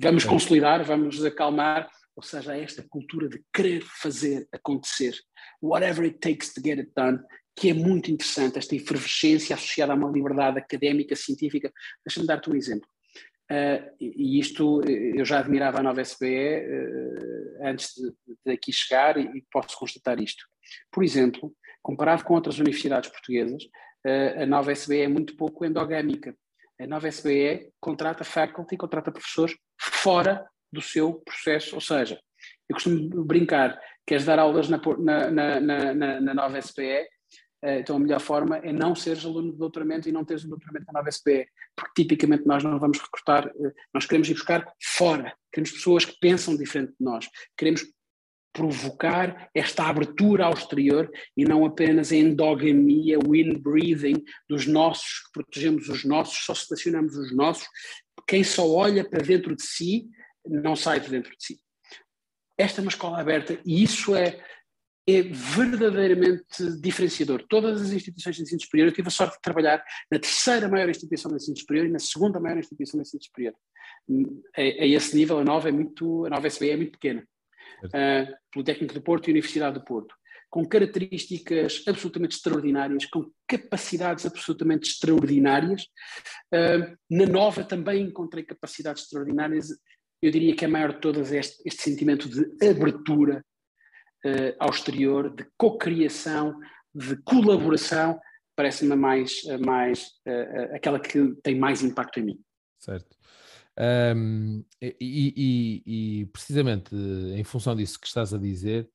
vamos 0.00 0.24
consolidar, 0.24 0.84
vamos 0.84 1.24
acalmar, 1.24 1.88
ou 2.14 2.22
seja, 2.22 2.56
esta 2.56 2.82
cultura 2.88 3.28
de 3.28 3.42
querer 3.52 3.82
fazer 3.82 4.48
acontecer, 4.52 5.14
whatever 5.62 6.04
it 6.04 6.18
takes 6.18 6.52
to 6.52 6.60
get 6.62 6.78
it 6.78 6.90
done, 6.96 7.18
que 7.54 7.70
é 7.70 7.74
muito 7.74 8.10
interessante, 8.10 8.58
esta 8.58 8.74
efervescência 8.74 9.54
associada 9.54 9.92
a 9.92 9.96
uma 9.96 10.10
liberdade 10.10 10.58
académica, 10.58 11.16
científica. 11.16 11.72
Deixa-me 12.04 12.26
dar-te 12.26 12.50
um 12.50 12.54
exemplo. 12.54 12.88
Uh, 13.50 13.94
e 14.00 14.40
isto 14.40 14.82
eu 14.88 15.24
já 15.24 15.38
admirava 15.38 15.78
a 15.78 15.82
nova 15.82 16.00
SBE 16.00 16.26
uh, 16.26 17.66
antes 17.66 17.94
de, 17.94 18.12
de, 18.44 18.52
aqui 18.52 18.72
chegar 18.72 19.16
e, 19.16 19.38
e 19.38 19.44
posso 19.52 19.78
constatar 19.78 20.20
isto. 20.20 20.44
Por 20.90 21.04
exemplo, 21.04 21.54
comparado 21.80 22.24
com 22.24 22.34
outras 22.34 22.58
universidades 22.58 23.08
portuguesas, 23.08 23.62
a 24.42 24.46
nova 24.46 24.72
SBE 24.72 25.02
é 25.02 25.08
muito 25.08 25.36
pouco 25.36 25.64
endogâmica. 25.64 26.36
A 26.80 26.86
nova 26.86 27.08
SBE 27.08 27.70
contrata 27.80 28.24
faculty, 28.24 28.76
contrata 28.76 29.10
professores 29.10 29.56
fora 29.80 30.46
do 30.72 30.82
seu 30.82 31.14
processo, 31.24 31.74
ou 31.74 31.80
seja, 31.80 32.20
eu 32.68 32.74
costumo 32.74 33.24
brincar, 33.24 33.80
queres 34.06 34.24
dar 34.24 34.38
aulas 34.38 34.68
na, 34.68 34.80
na, 34.98 35.30
na, 35.30 35.60
na, 35.94 36.20
na 36.20 36.34
nova 36.34 36.58
SBE, 36.58 37.06
eh, 37.62 37.80
então 37.80 37.96
a 37.96 37.98
melhor 37.98 38.20
forma 38.20 38.58
é 38.58 38.72
não 38.72 38.94
seres 38.94 39.24
aluno 39.24 39.52
de 39.52 39.58
doutoramento 39.58 40.08
e 40.08 40.12
não 40.12 40.24
teres 40.24 40.44
um 40.44 40.50
doutoramento 40.50 40.86
na 40.86 40.98
nova 40.98 41.08
SBE, 41.08 41.46
porque 41.74 42.02
tipicamente 42.02 42.46
nós 42.46 42.62
não 42.62 42.78
vamos 42.78 42.98
recrutar, 42.98 43.46
eh, 43.48 43.72
nós 43.94 44.06
queremos 44.06 44.28
ir 44.28 44.34
buscar 44.34 44.70
fora, 44.82 45.34
queremos 45.52 45.72
pessoas 45.72 46.04
que 46.04 46.18
pensam 46.20 46.56
diferente 46.56 46.90
de 46.90 47.04
nós, 47.04 47.28
queremos 47.56 47.82
provocar 48.56 49.50
esta 49.54 49.84
abertura 49.84 50.46
ao 50.46 50.54
exterior 50.54 51.10
e 51.36 51.44
não 51.44 51.66
apenas 51.66 52.10
a 52.10 52.16
endogamia, 52.16 53.18
o 53.18 53.36
inbreeding 53.36 54.24
dos 54.48 54.66
nossos, 54.66 55.26
que 55.26 55.32
protegemos 55.34 55.90
os 55.90 56.04
nossos, 56.04 56.38
só 56.38 56.54
selecionamos 56.54 57.14
os 57.16 57.36
nossos. 57.36 57.68
Quem 58.26 58.42
só 58.42 58.66
olha 58.66 59.06
para 59.06 59.22
dentro 59.22 59.54
de 59.54 59.62
si 59.62 60.08
não 60.46 60.74
sai 60.74 61.00
de 61.00 61.10
dentro 61.10 61.30
de 61.36 61.44
si. 61.44 61.60
Esta 62.56 62.80
é 62.80 62.82
uma 62.82 62.88
escola 62.88 63.20
aberta 63.20 63.60
e 63.62 63.82
isso 63.82 64.16
é 64.16 64.42
é 65.08 65.22
verdadeiramente 65.22 66.44
diferenciador. 66.80 67.44
Todas 67.48 67.80
as 67.80 67.92
instituições 67.92 68.34
de 68.34 68.42
ensino 68.42 68.60
superior, 68.60 68.88
eu 68.88 68.92
tive 68.92 69.06
a 69.06 69.10
sorte 69.12 69.36
de 69.36 69.40
trabalhar 69.40 69.80
na 70.10 70.18
terceira 70.18 70.68
maior 70.68 70.88
instituição 70.88 71.30
de 71.30 71.36
ensino 71.36 71.56
superior 71.56 71.86
e 71.86 71.92
na 71.92 72.00
segunda 72.00 72.40
maior 72.40 72.58
instituição 72.58 73.00
de 73.00 73.06
ensino 73.06 73.22
superior. 73.22 73.54
A, 74.56 74.60
a 74.60 74.86
esse 74.86 75.14
nível, 75.14 75.38
a 75.38 75.44
nova, 75.44 75.68
é 75.68 75.72
muito, 75.72 76.26
a 76.26 76.30
nova 76.30 76.48
SBE 76.48 76.70
é 76.70 76.76
muito 76.76 76.90
pequena. 76.90 77.24
Uh, 77.84 78.34
Politécnico 78.52 78.94
do 78.94 79.02
Porto 79.02 79.28
e 79.28 79.30
Universidade 79.32 79.78
do 79.78 79.84
Porto. 79.84 80.14
Com 80.48 80.66
características 80.66 81.82
absolutamente 81.86 82.36
extraordinárias, 82.36 83.04
com 83.06 83.30
capacidades 83.46 84.24
absolutamente 84.24 84.88
extraordinárias. 84.88 85.82
Uh, 86.52 86.96
na 87.10 87.26
nova 87.26 87.64
também 87.64 88.02
encontrei 88.02 88.44
capacidades 88.44 89.02
extraordinárias. 89.02 89.68
Eu 90.22 90.30
diria 90.30 90.54
que 90.56 90.64
a 90.64 90.68
maior 90.68 90.94
de 90.94 91.00
todas 91.00 91.32
é 91.32 91.38
este, 91.38 91.62
este 91.66 91.82
sentimento 91.82 92.28
de 92.28 92.66
abertura 92.66 93.44
uh, 94.24 94.56
ao 94.58 94.70
exterior, 94.70 95.34
de 95.34 95.46
cocriação, 95.56 96.58
de 96.94 97.16
colaboração, 97.22 98.18
parece-me 98.54 98.96
mais, 98.96 99.42
mais 99.64 100.06
uh, 100.26 100.74
aquela 100.74 100.98
que 100.98 101.34
tem 101.42 101.58
mais 101.58 101.82
impacto 101.82 102.20
em 102.20 102.24
mim. 102.24 102.40
Certo. 102.78 103.15
Um, 103.78 104.64
e, 104.80 104.96
e, 105.00 105.82
e, 105.86 106.26
precisamente 106.26 106.94
em 106.94 107.44
função 107.44 107.76
disso 107.76 108.00
que 108.00 108.06
estás 108.06 108.32
a 108.32 108.38
dizer, 108.38 108.88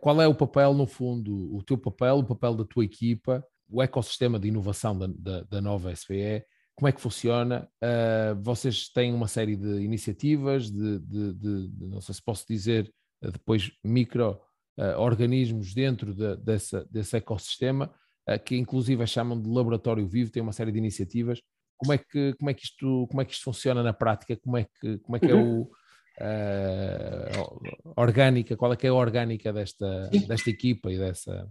qual 0.00 0.20
é 0.20 0.26
o 0.26 0.34
papel, 0.34 0.74
no 0.74 0.86
fundo, 0.86 1.54
o 1.54 1.62
teu 1.62 1.78
papel, 1.78 2.18
o 2.18 2.24
papel 2.24 2.54
da 2.54 2.64
tua 2.64 2.84
equipa, 2.84 3.44
o 3.70 3.82
ecossistema 3.82 4.38
de 4.38 4.48
inovação 4.48 4.98
da, 4.98 5.06
da, 5.06 5.42
da 5.42 5.60
nova 5.60 5.92
SBE, 5.92 6.44
como 6.78 6.86
é 6.86 6.92
que 6.92 7.00
funciona? 7.00 7.68
Uh, 7.82 8.40
vocês 8.40 8.88
têm 8.88 9.12
uma 9.12 9.26
série 9.26 9.56
de 9.56 9.80
iniciativas, 9.80 10.70
de, 10.70 11.00
de, 11.00 11.32
de, 11.32 11.68
de, 11.70 11.86
não 11.88 12.00
sei 12.00 12.14
se 12.14 12.22
posso 12.22 12.46
dizer 12.46 12.88
depois 13.20 13.72
micro 13.82 14.40
uh, 14.78 14.96
organismos 14.96 15.74
dentro 15.74 16.14
de, 16.14 16.36
dessa, 16.36 16.86
desse 16.88 17.16
ecossistema, 17.16 17.92
uh, 18.30 18.38
que 18.38 18.56
inclusive 18.56 19.04
chamam 19.08 19.42
de 19.42 19.48
laboratório 19.48 20.06
vivo, 20.06 20.30
tem 20.30 20.40
uma 20.40 20.52
série 20.52 20.70
de 20.70 20.78
iniciativas. 20.78 21.42
Como 21.78 21.92
é 21.92 21.98
que, 21.98 22.34
como 22.34 22.50
é 22.50 22.54
que, 22.54 22.64
isto, 22.64 23.06
como 23.08 23.22
é 23.22 23.24
que 23.24 23.32
isto 23.32 23.44
funciona 23.44 23.82
na 23.82 23.92
prática? 23.92 24.36
Como 24.36 24.56
é 24.58 24.64
que, 24.64 24.98
como 24.98 25.16
é, 25.16 25.20
que 25.20 25.32
uhum. 25.32 25.38
é 25.38 25.42
o 25.42 25.70
uh, 26.20 27.92
orgânica, 27.96 28.56
qual 28.56 28.72
é 28.72 28.76
que 28.76 28.86
é 28.86 28.90
a 28.90 28.94
orgânica 28.94 29.52
desta, 29.52 30.10
desta 30.26 30.50
equipa 30.50 30.92
e 30.92 30.98
dessa, 30.98 31.48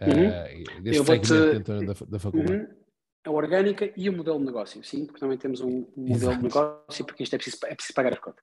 uhum. 0.00 0.82
deste 0.82 1.04
segmento 1.04 1.52
dentro 1.52 1.86
da, 1.86 1.94
da 2.08 2.18
faculdade? 2.18 2.66
A 3.28 3.30
orgânica 3.30 3.92
e 3.94 4.08
o 4.08 4.12
modelo 4.14 4.38
de 4.38 4.46
negócio, 4.46 4.82
sim, 4.82 5.04
porque 5.04 5.20
também 5.20 5.36
temos 5.36 5.60
um, 5.60 5.86
um 5.94 6.08
modelo 6.08 6.34
de 6.34 6.44
negócio, 6.44 7.04
porque 7.04 7.22
isto 7.22 7.34
é 7.34 7.36
preciso, 7.36 7.58
é 7.66 7.74
preciso 7.74 7.92
pagar 7.94 8.14
as 8.14 8.18
contas. 8.18 8.42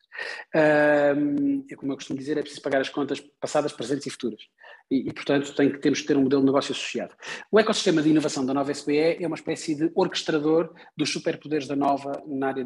Um, 0.53 1.65
é 1.67 1.75
como 1.75 1.91
eu 1.91 1.95
costumo 1.95 2.19
dizer, 2.19 2.37
é 2.37 2.41
preciso 2.41 2.61
pagar 2.61 2.81
as 2.81 2.89
contas 2.89 3.19
passadas, 3.19 3.73
presentes 3.73 4.05
e 4.05 4.11
futuras. 4.11 4.41
E, 4.91 5.09
e, 5.09 5.11
portanto, 5.11 5.55
tem 5.55 5.71
temos 5.79 6.01
que 6.01 6.07
ter 6.07 6.15
um 6.15 6.21
modelo 6.21 6.43
de 6.43 6.45
negócio 6.45 6.71
associado. 6.71 7.15
O 7.51 7.59
ecossistema 7.59 7.99
de 7.99 8.09
inovação 8.09 8.45
da 8.45 8.53
nova 8.53 8.71
SBE 8.71 9.17
é 9.19 9.25
uma 9.25 9.35
espécie 9.35 9.73
de 9.73 9.91
orquestrador 9.95 10.71
dos 10.95 11.11
superpoderes 11.11 11.67
da 11.67 11.75
nova 11.75 12.21
na 12.27 12.49
área 12.49 12.63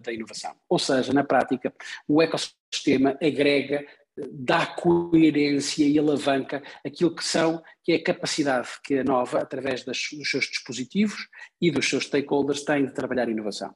da 0.00 0.12
inovação. 0.12 0.52
Ou 0.68 0.80
seja, 0.80 1.12
na 1.12 1.22
prática, 1.22 1.72
o 2.08 2.20
ecossistema 2.20 3.16
agrega 3.22 3.86
dá 4.16 4.66
coerência 4.66 5.84
e 5.86 5.98
alavanca 5.98 6.62
aquilo 6.84 7.14
que 7.14 7.24
são, 7.24 7.62
que 7.82 7.92
é 7.92 7.96
a 7.96 8.02
capacidade 8.02 8.68
que 8.82 8.98
a 8.98 9.04
Nova, 9.04 9.38
através 9.38 9.84
das, 9.84 10.08
dos 10.12 10.30
seus 10.30 10.46
dispositivos 10.46 11.28
e 11.60 11.70
dos 11.70 11.88
seus 11.88 12.04
stakeholders, 12.04 12.64
tem 12.64 12.86
de 12.86 12.94
trabalhar 12.94 13.28
inovação. 13.28 13.74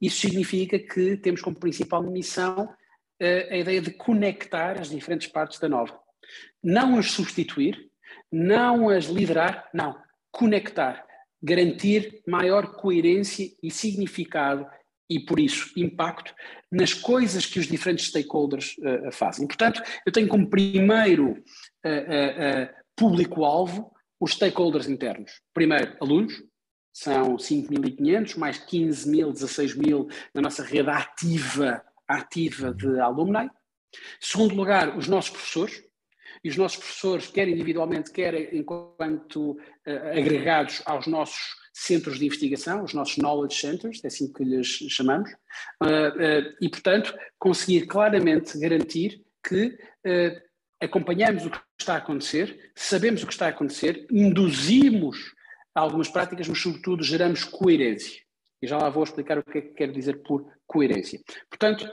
isso 0.00 0.20
significa 0.20 0.78
que 0.78 1.16
temos 1.16 1.40
como 1.40 1.58
principal 1.58 2.02
missão 2.02 2.64
uh, 2.64 3.50
a 3.50 3.56
ideia 3.56 3.80
de 3.80 3.92
conectar 3.92 4.80
as 4.80 4.90
diferentes 4.90 5.28
partes 5.28 5.58
da 5.58 5.68
Nova. 5.68 5.98
Não 6.62 6.98
as 6.98 7.12
substituir, 7.12 7.90
não 8.30 8.88
as 8.88 9.04
liderar, 9.04 9.68
não, 9.72 9.96
conectar, 10.30 11.04
garantir 11.42 12.22
maior 12.26 12.74
coerência 12.74 13.46
e 13.62 13.70
significado 13.70 14.66
e, 15.08 15.20
por 15.20 15.38
isso, 15.38 15.72
impacto 15.76 16.34
nas 16.70 16.94
coisas 16.94 17.44
que 17.44 17.58
os 17.58 17.66
diferentes 17.66 18.06
stakeholders 18.08 18.76
uh, 18.78 19.12
fazem. 19.12 19.46
Portanto, 19.46 19.82
eu 20.06 20.12
tenho 20.12 20.28
como 20.28 20.48
primeiro 20.48 21.32
uh, 21.32 21.34
uh, 21.34 22.68
público-alvo 22.96 23.92
os 24.20 24.32
stakeholders 24.32 24.88
internos. 24.88 25.40
Primeiro, 25.52 25.96
alunos, 26.00 26.42
são 26.94 27.36
5.500, 27.36 28.36
mais 28.36 28.58
15 28.58 29.08
mil, 29.08 29.32
16 29.32 29.74
mil 29.76 30.08
na 30.34 30.42
nossa 30.42 30.62
rede 30.62 30.90
ativa, 30.90 31.82
ativa 32.06 32.72
de 32.72 33.00
alumni. 33.00 33.50
Segundo 34.20 34.54
lugar, 34.54 34.96
os 34.96 35.08
nossos 35.08 35.30
professores, 35.30 35.82
e 36.42 36.48
os 36.48 36.56
nossos 36.56 36.78
professores, 36.78 37.26
quer 37.26 37.48
individualmente, 37.48 38.10
quer 38.10 38.54
enquanto 38.54 39.58
agregados 40.14 40.82
aos 40.84 41.06
nossos 41.06 41.62
centros 41.72 42.18
de 42.18 42.26
investigação, 42.26 42.84
os 42.84 42.92
nossos 42.92 43.16
knowledge 43.16 43.56
centers, 43.56 44.04
é 44.04 44.08
assim 44.08 44.30
que 44.32 44.44
lhes 44.44 44.66
chamamos, 44.66 45.30
uh, 45.82 45.86
uh, 45.86 46.54
e, 46.60 46.68
portanto, 46.68 47.14
conseguir 47.38 47.86
claramente 47.86 48.58
garantir 48.58 49.24
que 49.42 49.66
uh, 50.06 50.40
acompanhamos 50.80 51.46
o 51.46 51.50
que 51.50 51.58
está 51.80 51.94
a 51.94 51.98
acontecer, 51.98 52.72
sabemos 52.76 53.22
o 53.22 53.26
que 53.26 53.32
está 53.32 53.46
a 53.46 53.50
acontecer, 53.50 54.06
induzimos 54.10 55.34
algumas 55.74 56.08
práticas, 56.08 56.46
mas, 56.46 56.58
sobretudo, 56.58 57.02
geramos 57.02 57.44
coerência. 57.44 58.20
E 58.60 58.66
já 58.66 58.76
lá 58.76 58.90
vou 58.90 59.02
explicar 59.02 59.38
o 59.38 59.42
que 59.42 59.58
é 59.58 59.62
que 59.62 59.74
quero 59.74 59.92
dizer 59.92 60.22
por 60.22 60.46
coerência. 60.66 61.20
Portanto, 61.48 61.90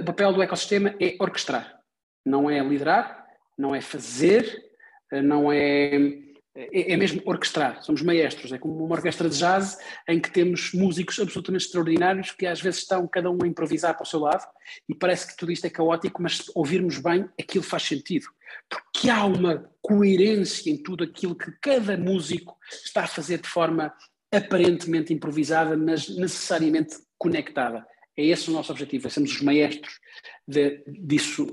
o 0.00 0.04
papel 0.04 0.32
do 0.32 0.42
ecossistema 0.42 0.94
é 1.00 1.16
orquestrar, 1.20 1.78
não 2.26 2.50
é 2.50 2.58
liderar, 2.60 3.19
não 3.60 3.74
é 3.74 3.80
fazer, 3.80 4.64
não 5.12 5.52
é 5.52 6.30
é, 6.52 6.92
é, 6.92 6.96
mesmo 6.96 7.22
orquestrar, 7.24 7.80
somos 7.82 8.02
maestros, 8.02 8.52
é 8.52 8.58
como 8.58 8.84
uma 8.84 8.96
orquestra 8.96 9.28
de 9.28 9.38
jazz 9.38 9.78
em 10.08 10.18
que 10.18 10.30
temos 10.32 10.72
músicos 10.72 11.20
absolutamente 11.20 11.66
extraordinários 11.66 12.32
que 12.32 12.44
às 12.44 12.60
vezes 12.60 12.80
estão 12.80 13.06
cada 13.06 13.30
um 13.30 13.38
a 13.44 13.46
improvisar 13.46 13.94
para 13.94 14.02
o 14.02 14.06
seu 14.06 14.18
lado 14.18 14.44
e 14.88 14.94
parece 14.94 15.28
que 15.28 15.36
tudo 15.36 15.52
isto 15.52 15.66
é 15.66 15.70
caótico, 15.70 16.20
mas 16.20 16.38
se 16.38 16.52
ouvirmos 16.52 16.98
bem, 16.98 17.28
aquilo 17.40 17.62
faz 17.62 17.84
sentido, 17.84 18.26
porque 18.68 19.08
há 19.08 19.24
uma 19.24 19.70
coerência 19.80 20.70
em 20.70 20.76
tudo 20.76 21.04
aquilo 21.04 21.36
que 21.36 21.52
cada 21.62 21.96
músico 21.96 22.56
está 22.84 23.04
a 23.04 23.08
fazer 23.08 23.40
de 23.40 23.48
forma 23.48 23.94
aparentemente 24.32 25.14
improvisada, 25.14 25.76
mas 25.76 26.08
necessariamente 26.08 26.96
conectada. 27.16 27.86
É 28.20 28.26
esse 28.26 28.50
o 28.50 28.52
nosso 28.52 28.70
objetivo, 28.70 29.06
é 29.06 29.10
sermos 29.10 29.32
os 29.32 29.40
maestros 29.40 29.98
de, 30.46 30.84
disso, 30.86 31.46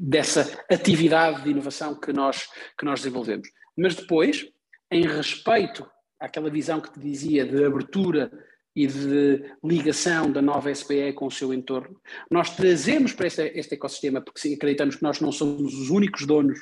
dessa 0.00 0.58
atividade 0.70 1.44
de 1.44 1.50
inovação 1.50 2.00
que 2.00 2.14
nós, 2.14 2.48
que 2.78 2.84
nós 2.86 3.00
desenvolvemos. 3.00 3.46
Mas 3.76 3.94
depois, 3.94 4.50
em 4.90 5.06
respeito 5.06 5.86
àquela 6.18 6.48
visão 6.48 6.80
que 6.80 6.90
te 6.90 6.98
dizia 6.98 7.44
de 7.44 7.62
abertura 7.62 8.32
e 8.74 8.86
de 8.86 9.52
ligação 9.62 10.32
da 10.32 10.40
nova 10.40 10.74
SPE 10.74 11.12
com 11.12 11.26
o 11.26 11.30
seu 11.30 11.52
entorno, 11.52 12.00
nós 12.30 12.56
trazemos 12.56 13.12
para 13.12 13.26
este, 13.26 13.42
este 13.54 13.74
ecossistema, 13.74 14.22
porque 14.22 14.54
acreditamos 14.54 14.96
que 14.96 15.02
nós 15.02 15.20
não 15.20 15.30
somos 15.30 15.74
os 15.74 15.90
únicos 15.90 16.24
donos 16.24 16.58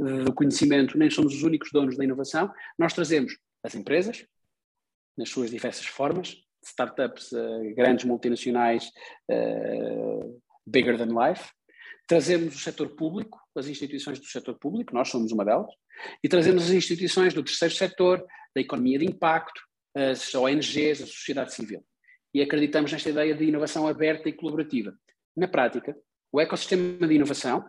uh, 0.00 0.24
do 0.24 0.32
conhecimento, 0.32 0.98
nem 0.98 1.08
somos 1.08 1.36
os 1.36 1.44
únicos 1.44 1.70
donos 1.70 1.96
da 1.96 2.02
inovação, 2.02 2.52
nós 2.76 2.94
trazemos 2.94 3.38
as 3.62 3.76
empresas, 3.76 4.26
nas 5.16 5.28
suas 5.28 5.50
diversas 5.52 5.86
formas, 5.86 6.42
startups, 6.68 7.32
uh, 7.32 7.74
grandes 7.74 8.04
multinacionais, 8.04 8.90
uh, 9.30 10.40
bigger 10.66 10.96
than 10.96 11.14
life, 11.14 11.50
trazemos 12.06 12.54
o 12.56 12.58
setor 12.58 12.88
público, 12.96 13.38
as 13.54 13.68
instituições 13.68 14.18
do 14.18 14.26
setor 14.26 14.58
público, 14.58 14.94
nós 14.94 15.08
somos 15.08 15.30
uma 15.32 15.44
delas, 15.44 15.70
e 16.22 16.28
trazemos 16.28 16.64
as 16.64 16.70
instituições 16.70 17.34
do 17.34 17.42
terceiro 17.42 17.74
setor, 17.74 18.24
da 18.54 18.60
economia 18.60 18.98
de 18.98 19.04
impacto, 19.04 19.60
as 19.94 20.34
ONGs, 20.34 21.02
a 21.02 21.06
sociedade 21.06 21.54
civil. 21.54 21.84
E 22.32 22.40
acreditamos 22.40 22.92
nesta 22.92 23.10
ideia 23.10 23.34
de 23.34 23.44
inovação 23.44 23.86
aberta 23.86 24.28
e 24.28 24.32
colaborativa. 24.32 24.92
Na 25.36 25.48
prática, 25.48 25.96
o 26.32 26.40
ecossistema 26.40 27.06
de 27.06 27.14
inovação, 27.14 27.64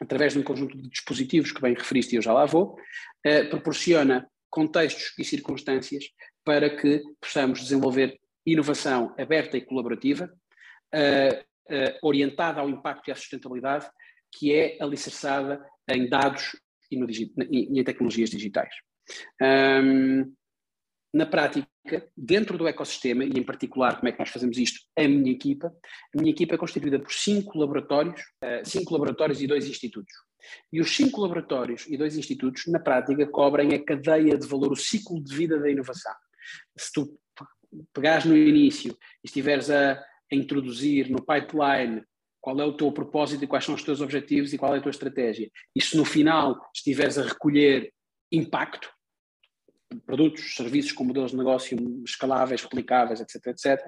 através 0.00 0.32
de 0.32 0.38
um 0.38 0.42
conjunto 0.42 0.76
de 0.76 0.88
dispositivos 0.88 1.52
que 1.52 1.60
bem 1.60 1.74
referiste 1.74 2.14
e 2.14 2.18
eu 2.18 2.22
já 2.22 2.32
lá 2.32 2.46
vou, 2.46 2.76
eh, 3.24 3.44
proporciona 3.44 4.28
contextos 4.50 5.12
e 5.18 5.24
circunstâncias 5.24 6.04
para 6.44 6.74
que 6.74 7.02
possamos 7.20 7.60
desenvolver 7.60 8.18
inovação 8.52 9.14
aberta 9.18 9.56
e 9.56 9.60
colaborativa, 9.60 10.32
eh, 10.92 11.44
eh, 11.70 11.98
orientada 12.02 12.60
ao 12.60 12.70
impacto 12.70 13.08
e 13.08 13.12
à 13.12 13.14
sustentabilidade, 13.14 13.86
que 14.32 14.54
é 14.54 14.78
alicerçada 14.80 15.64
em 15.88 16.08
dados 16.08 16.56
e, 16.90 16.96
no, 16.96 17.06
e 17.10 17.80
em 17.80 17.84
tecnologias 17.84 18.30
digitais. 18.30 18.74
Um, 19.42 20.34
na 21.12 21.24
prática, 21.24 21.66
dentro 22.16 22.58
do 22.58 22.68
ecossistema, 22.68 23.24
e 23.24 23.30
em 23.30 23.42
particular 23.42 23.96
como 23.96 24.08
é 24.08 24.12
que 24.12 24.18
nós 24.18 24.28
fazemos 24.28 24.58
isto, 24.58 24.80
a 24.96 25.08
minha 25.08 25.32
equipa, 25.32 25.72
a 26.14 26.20
minha 26.20 26.30
equipa 26.30 26.54
é 26.54 26.58
constituída 26.58 26.98
por 26.98 27.12
cinco 27.12 27.58
laboratórios, 27.58 28.20
uh, 28.44 28.64
cinco 28.64 28.92
laboratórios 28.92 29.40
e 29.40 29.46
dois 29.46 29.66
institutos. 29.66 30.12
E 30.72 30.80
os 30.80 30.94
cinco 30.94 31.20
laboratórios 31.20 31.86
e 31.86 31.96
dois 31.96 32.16
institutos, 32.16 32.66
na 32.66 32.78
prática, 32.78 33.26
cobrem 33.26 33.74
a 33.74 33.84
cadeia 33.84 34.36
de 34.36 34.46
valor, 34.46 34.72
o 34.72 34.76
ciclo 34.76 35.22
de 35.22 35.34
vida 35.34 35.58
da 35.58 35.70
inovação. 35.70 36.14
Se 36.76 36.92
tu 36.92 37.18
pegares 37.92 38.24
no 38.24 38.36
início 38.36 38.92
e 39.22 39.26
estiveres 39.26 39.70
a, 39.70 39.92
a 39.92 40.34
introduzir 40.34 41.10
no 41.10 41.24
pipeline 41.24 42.02
qual 42.40 42.58
é 42.60 42.64
o 42.64 42.76
teu 42.76 42.90
propósito 42.92 43.44
e 43.44 43.46
quais 43.46 43.64
são 43.64 43.74
os 43.74 43.82
teus 43.82 44.00
objetivos 44.00 44.52
e 44.52 44.58
qual 44.58 44.74
é 44.74 44.78
a 44.78 44.80
tua 44.80 44.90
estratégia. 44.90 45.50
E 45.74 45.82
se 45.82 45.96
no 45.96 46.04
final 46.04 46.70
estiveres 46.74 47.18
a 47.18 47.24
recolher 47.24 47.92
impacto, 48.30 48.90
produtos, 50.04 50.54
serviços 50.54 50.92
com 50.92 51.04
modelos 51.04 51.32
de 51.32 51.36
negócio 51.36 51.76
escaláveis, 52.04 52.62
replicáveis, 52.62 53.20
etc, 53.20 53.46
etc, 53.48 53.80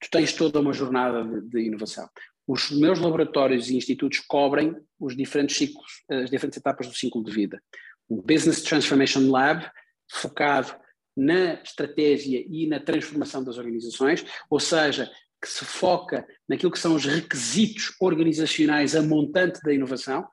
tu 0.00 0.10
tens 0.10 0.32
toda 0.32 0.60
uma 0.60 0.72
jornada 0.72 1.24
de, 1.24 1.48
de 1.48 1.60
inovação. 1.66 2.08
Os 2.46 2.70
meus 2.70 2.98
laboratórios 2.98 3.70
e 3.70 3.76
institutos 3.76 4.20
cobrem 4.20 4.76
os 5.00 5.16
diferentes 5.16 5.56
ciclos, 5.56 6.04
as 6.10 6.30
diferentes 6.30 6.58
etapas 6.58 6.86
do 6.86 6.94
ciclo 6.94 7.24
de 7.24 7.32
vida. 7.32 7.60
Um 8.08 8.20
Business 8.20 8.62
Transformation 8.62 9.30
Lab 9.30 9.68
focado 10.10 10.74
na 11.16 11.54
estratégia 11.62 12.44
e 12.48 12.66
na 12.66 12.80
transformação 12.80 13.42
das 13.44 13.58
organizações, 13.58 14.24
ou 14.50 14.58
seja, 14.58 15.10
que 15.40 15.48
se 15.48 15.64
foca 15.64 16.26
naquilo 16.48 16.72
que 16.72 16.78
são 16.78 16.94
os 16.94 17.04
requisitos 17.04 17.94
organizacionais 18.00 18.96
a 18.96 19.02
montante 19.02 19.60
da 19.62 19.72
inovação. 19.72 20.26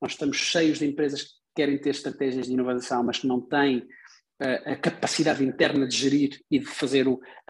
Nós 0.00 0.12
estamos 0.12 0.36
cheios 0.36 0.78
de 0.78 0.86
empresas 0.86 1.22
que 1.22 1.30
querem 1.56 1.78
ter 1.78 1.90
estratégias 1.90 2.46
de 2.46 2.52
inovação, 2.52 3.02
mas 3.02 3.18
que 3.18 3.26
não 3.26 3.40
têm 3.40 3.86
a 4.66 4.76
capacidade 4.76 5.44
interna 5.44 5.86
de 5.86 5.96
gerir 5.96 6.40
e 6.50 6.58
de 6.58 6.66
fazer 6.66 7.06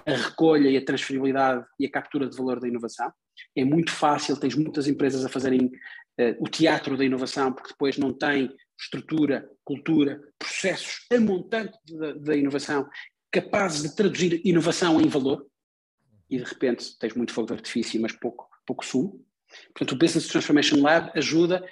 a 0.07 0.13
recolha 0.13 0.69
e 0.69 0.77
a 0.77 0.85
transferibilidade 0.85 1.65
e 1.79 1.87
a 1.87 1.91
captura 1.91 2.29
de 2.29 2.37
valor 2.37 2.61
da 2.61 2.69
inovação. 2.69 3.11
É 3.57 3.65
muito 3.65 3.91
fácil, 3.91 4.39
tens 4.39 4.55
muitas 4.55 4.87
empresas 4.87 5.25
a 5.25 5.29
fazerem 5.29 5.67
uh, 5.67 6.37
o 6.39 6.49
teatro 6.49 6.97
da 6.97 7.05
inovação, 7.05 7.53
porque 7.53 7.71
depois 7.71 7.97
não 7.97 8.13
têm 8.13 8.51
estrutura, 8.83 9.49
cultura, 9.65 10.21
processos 10.39 11.07
a 11.11 11.21
montante 11.21 11.79
da, 12.21 12.37
inovação 12.37 12.89
capazes 13.31 13.83
de 13.83 13.97
traduzir 13.97 14.41
inovação 14.45 15.01
em 15.01 15.09
valor. 15.09 15.47
E 16.29 16.39
de 16.39 16.45
repente 16.45 16.99
tens 16.99 17.15
muito 17.15 17.33
fogo 17.33 17.49
de 17.49 17.55
artifício, 17.55 18.01
mas 18.01 18.13
pouco, 18.13 18.49
pouco 18.67 18.85
sumo. 18.85 19.25
Portanto, 19.75 19.93
o 19.93 19.99
Business 19.99 20.29
Transformation 20.29 20.81
Lab 20.81 21.11
ajuda 21.15 21.63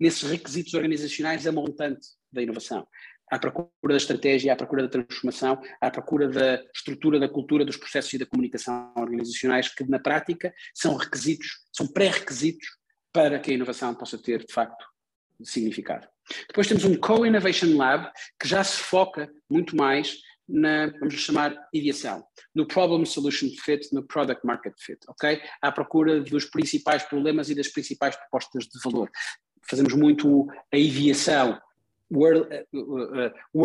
nesses 0.00 0.22
requisitos 0.28 0.74
organizacionais 0.74 1.46
a 1.46 1.52
montante 1.52 2.06
da 2.32 2.42
inovação 2.42 2.86
à 3.30 3.38
procura 3.38 3.68
da 3.82 3.96
estratégia, 3.96 4.52
à 4.52 4.56
procura 4.56 4.82
da 4.82 4.88
transformação, 4.88 5.60
à 5.80 5.90
procura 5.90 6.28
da 6.28 6.62
estrutura 6.74 7.18
da 7.18 7.28
cultura, 7.28 7.64
dos 7.64 7.76
processos 7.76 8.12
e 8.12 8.18
da 8.18 8.26
comunicação 8.26 8.92
organizacionais, 8.96 9.68
que 9.68 9.84
na 9.84 9.98
prática 9.98 10.54
são 10.74 10.94
requisitos, 10.96 11.48
são 11.72 11.86
pré-requisitos 11.86 12.68
para 13.12 13.38
que 13.38 13.50
a 13.50 13.54
inovação 13.54 13.94
possa 13.94 14.18
ter, 14.18 14.44
de 14.44 14.52
facto, 14.52 14.84
significado. 15.42 16.06
Depois 16.48 16.66
temos 16.66 16.84
um 16.84 16.96
Co-Innovation 16.96 17.76
Lab, 17.76 18.10
que 18.40 18.48
já 18.48 18.62
se 18.64 18.78
foca 18.78 19.30
muito 19.48 19.76
mais 19.76 20.16
na, 20.48 20.86
vamos 21.00 21.14
chamar, 21.14 21.56
ideação, 21.72 22.24
no 22.54 22.66
Problem 22.66 23.04
Solution 23.04 23.48
Fit, 23.64 23.92
no 23.92 24.06
Product 24.06 24.46
Market 24.46 24.74
Fit, 24.78 24.98
ok? 25.08 25.40
À 25.60 25.72
procura 25.72 26.20
dos 26.20 26.44
principais 26.44 27.02
problemas 27.02 27.50
e 27.50 27.54
das 27.54 27.68
principais 27.68 28.16
propostas 28.16 28.64
de 28.64 28.78
valor. 28.84 29.10
Fazemos 29.68 29.92
muito 29.94 30.46
a 30.72 30.76
ideação 30.76 31.58
o 32.10 32.26
early, 32.26 32.46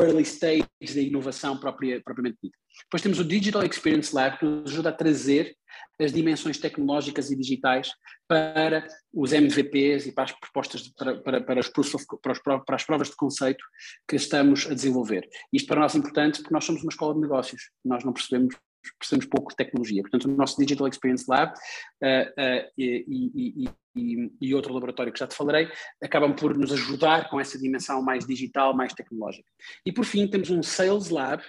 early 0.01 0.23
stage 0.23 0.65
da 0.79 1.01
inovação 1.01 1.57
própria, 1.57 2.01
propriamente 2.03 2.37
dita. 2.41 2.57
Depois 2.83 3.01
temos 3.01 3.19
o 3.19 3.23
Digital 3.23 3.63
Experience 3.63 4.13
Lab, 4.13 4.37
que 4.39 4.45
nos 4.45 4.71
ajuda 4.71 4.89
a 4.89 4.93
trazer 4.93 5.55
as 5.99 6.11
dimensões 6.11 6.57
tecnológicas 6.57 7.29
e 7.29 7.35
digitais 7.35 7.91
para 8.27 8.87
os 9.13 9.31
MVPs 9.31 10.07
e 10.07 10.11
para 10.11 10.23
as 10.25 10.31
propostas, 10.31 10.83
de, 10.83 10.93
para, 10.93 11.21
para, 11.21 11.43
para, 11.43 11.59
of, 11.59 12.05
para, 12.21 12.31
os, 12.31 12.39
para, 12.39 12.75
as 12.75 12.83
provas 12.83 13.09
de 13.09 13.15
conceito 13.15 13.63
que 14.07 14.15
estamos 14.15 14.65
a 14.65 14.73
desenvolver. 14.73 15.27
Isto 15.53 15.67
para 15.67 15.81
nós 15.81 15.95
é 15.95 15.97
importante 15.99 16.39
porque 16.39 16.53
nós 16.53 16.65
somos 16.65 16.81
uma 16.81 16.89
escola 16.89 17.13
de 17.13 17.21
negócios, 17.21 17.69
nós 17.85 18.03
não 18.03 18.13
percebemos 18.13 18.55
percebemos 18.97 19.27
pouco 19.27 19.51
de 19.51 19.57
tecnologia. 19.57 20.01
Portanto, 20.01 20.25
o 20.25 20.35
nosso 20.35 20.57
Digital 20.57 20.87
Experience 20.87 21.25
Lab 21.27 21.53
uh, 21.53 22.05
uh, 22.05 22.71
e, 22.75 23.63
e, 23.67 23.69
e, 23.95 24.55
outro 24.55 24.73
laboratório 24.73 25.11
que 25.11 25.19
já 25.19 25.27
te 25.27 25.35
falarei 25.35 25.69
acabam 26.01 26.33
por 26.33 26.57
nos 26.57 26.71
ajudar 26.71 27.29
com 27.29 27.39
essa 27.39 27.57
dimensão 27.59 28.01
mais 28.01 28.25
digital, 28.25 28.75
mais 28.75 28.93
tecnológica. 28.93 29.49
E 29.85 29.91
por 29.91 30.05
fim, 30.05 30.27
temos 30.27 30.49
um 30.49 30.63
Sales 30.63 31.09
Lab 31.09 31.43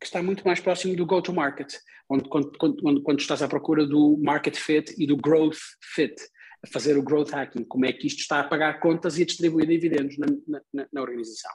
que 0.00 0.06
está 0.06 0.22
muito 0.22 0.44
mais 0.46 0.60
próximo 0.60 0.96
do 0.96 1.04
go-to-market, 1.04 1.74
onde 2.08 2.28
quando, 2.28 2.52
quando, 2.58 3.02
quando 3.02 3.20
estás 3.20 3.42
à 3.42 3.48
procura 3.48 3.86
do 3.86 4.16
market 4.22 4.56
fit 4.56 4.94
e 4.98 5.06
do 5.06 5.16
growth 5.16 5.58
fit, 5.94 6.14
a 6.64 6.66
fazer 6.66 6.96
o 6.96 7.02
growth 7.02 7.30
hacking, 7.30 7.64
como 7.64 7.86
é 7.86 7.92
que 7.92 8.06
isto 8.06 8.20
está 8.20 8.40
a 8.40 8.44
pagar 8.44 8.80
contas 8.80 9.18
e 9.18 9.22
a 9.22 9.26
distribuir 9.26 9.66
dividendos 9.66 10.16
na, 10.18 10.26
na, 10.72 10.86
na 10.92 11.00
organização. 11.00 11.50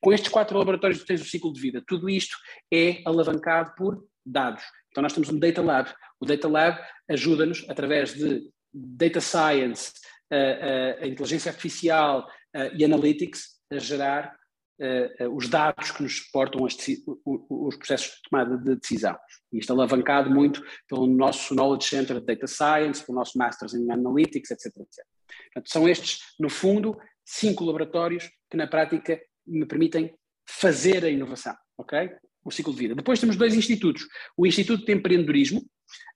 Com 0.00 0.12
estes 0.12 0.30
quatro 0.30 0.58
laboratórios 0.58 1.04
tens 1.04 1.20
o 1.22 1.24
ciclo 1.24 1.52
de 1.52 1.60
vida. 1.60 1.82
Tudo 1.86 2.10
isto 2.10 2.36
é 2.72 3.02
alavancado 3.06 3.74
por 3.74 4.04
dados. 4.24 4.62
Então 4.90 5.02
nós 5.02 5.12
temos 5.12 5.30
um 5.30 5.38
Data 5.38 5.62
Lab. 5.62 5.90
O 6.20 6.26
Data 6.26 6.48
Lab 6.48 6.78
ajuda-nos, 7.08 7.64
através 7.68 8.14
de 8.14 8.50
Data 8.72 9.20
Science, 9.20 9.92
a, 10.30 11.04
a 11.04 11.06
inteligência 11.06 11.50
artificial 11.50 12.26
e 12.76 12.84
Analytics, 12.84 13.60
a 13.72 13.78
gerar 13.78 14.36
os 15.32 15.46
dados 15.48 15.90
que 15.90 16.02
nos 16.02 16.24
suportam 16.24 16.62
os, 16.64 16.74
os 17.26 17.76
processos 17.76 18.16
de 18.16 18.22
tomada 18.30 18.56
de 18.56 18.76
decisão. 18.76 19.16
E 19.52 19.58
isto 19.58 19.70
é 19.70 19.74
alavancado 19.74 20.30
muito 20.30 20.64
pelo 20.88 21.06
nosso 21.06 21.54
Knowledge 21.54 21.88
Center 21.88 22.18
de 22.18 22.26
Data 22.26 22.46
Science, 22.46 23.04
pelo 23.04 23.18
nosso 23.18 23.36
Masters 23.36 23.74
in 23.74 23.90
Analytics, 23.90 24.50
etc. 24.50 24.66
etc. 24.66 25.04
Portanto, 25.52 25.70
são 25.70 25.88
estes, 25.88 26.20
no 26.38 26.48
fundo, 26.48 26.98
cinco 27.24 27.64
laboratórios 27.64 28.30
que 28.50 28.56
na 28.56 28.66
prática 28.66 29.20
me 29.46 29.66
permitem 29.66 30.14
fazer 30.48 31.04
a 31.04 31.10
inovação, 31.10 31.54
ok? 31.76 32.10
o 32.44 32.50
ciclo 32.50 32.72
de 32.72 32.78
vida. 32.78 32.94
Depois 32.94 33.20
temos 33.20 33.36
dois 33.36 33.54
institutos. 33.54 34.06
O 34.36 34.46
Instituto 34.46 34.84
de 34.84 34.92
Empreendedorismo, 34.92 35.62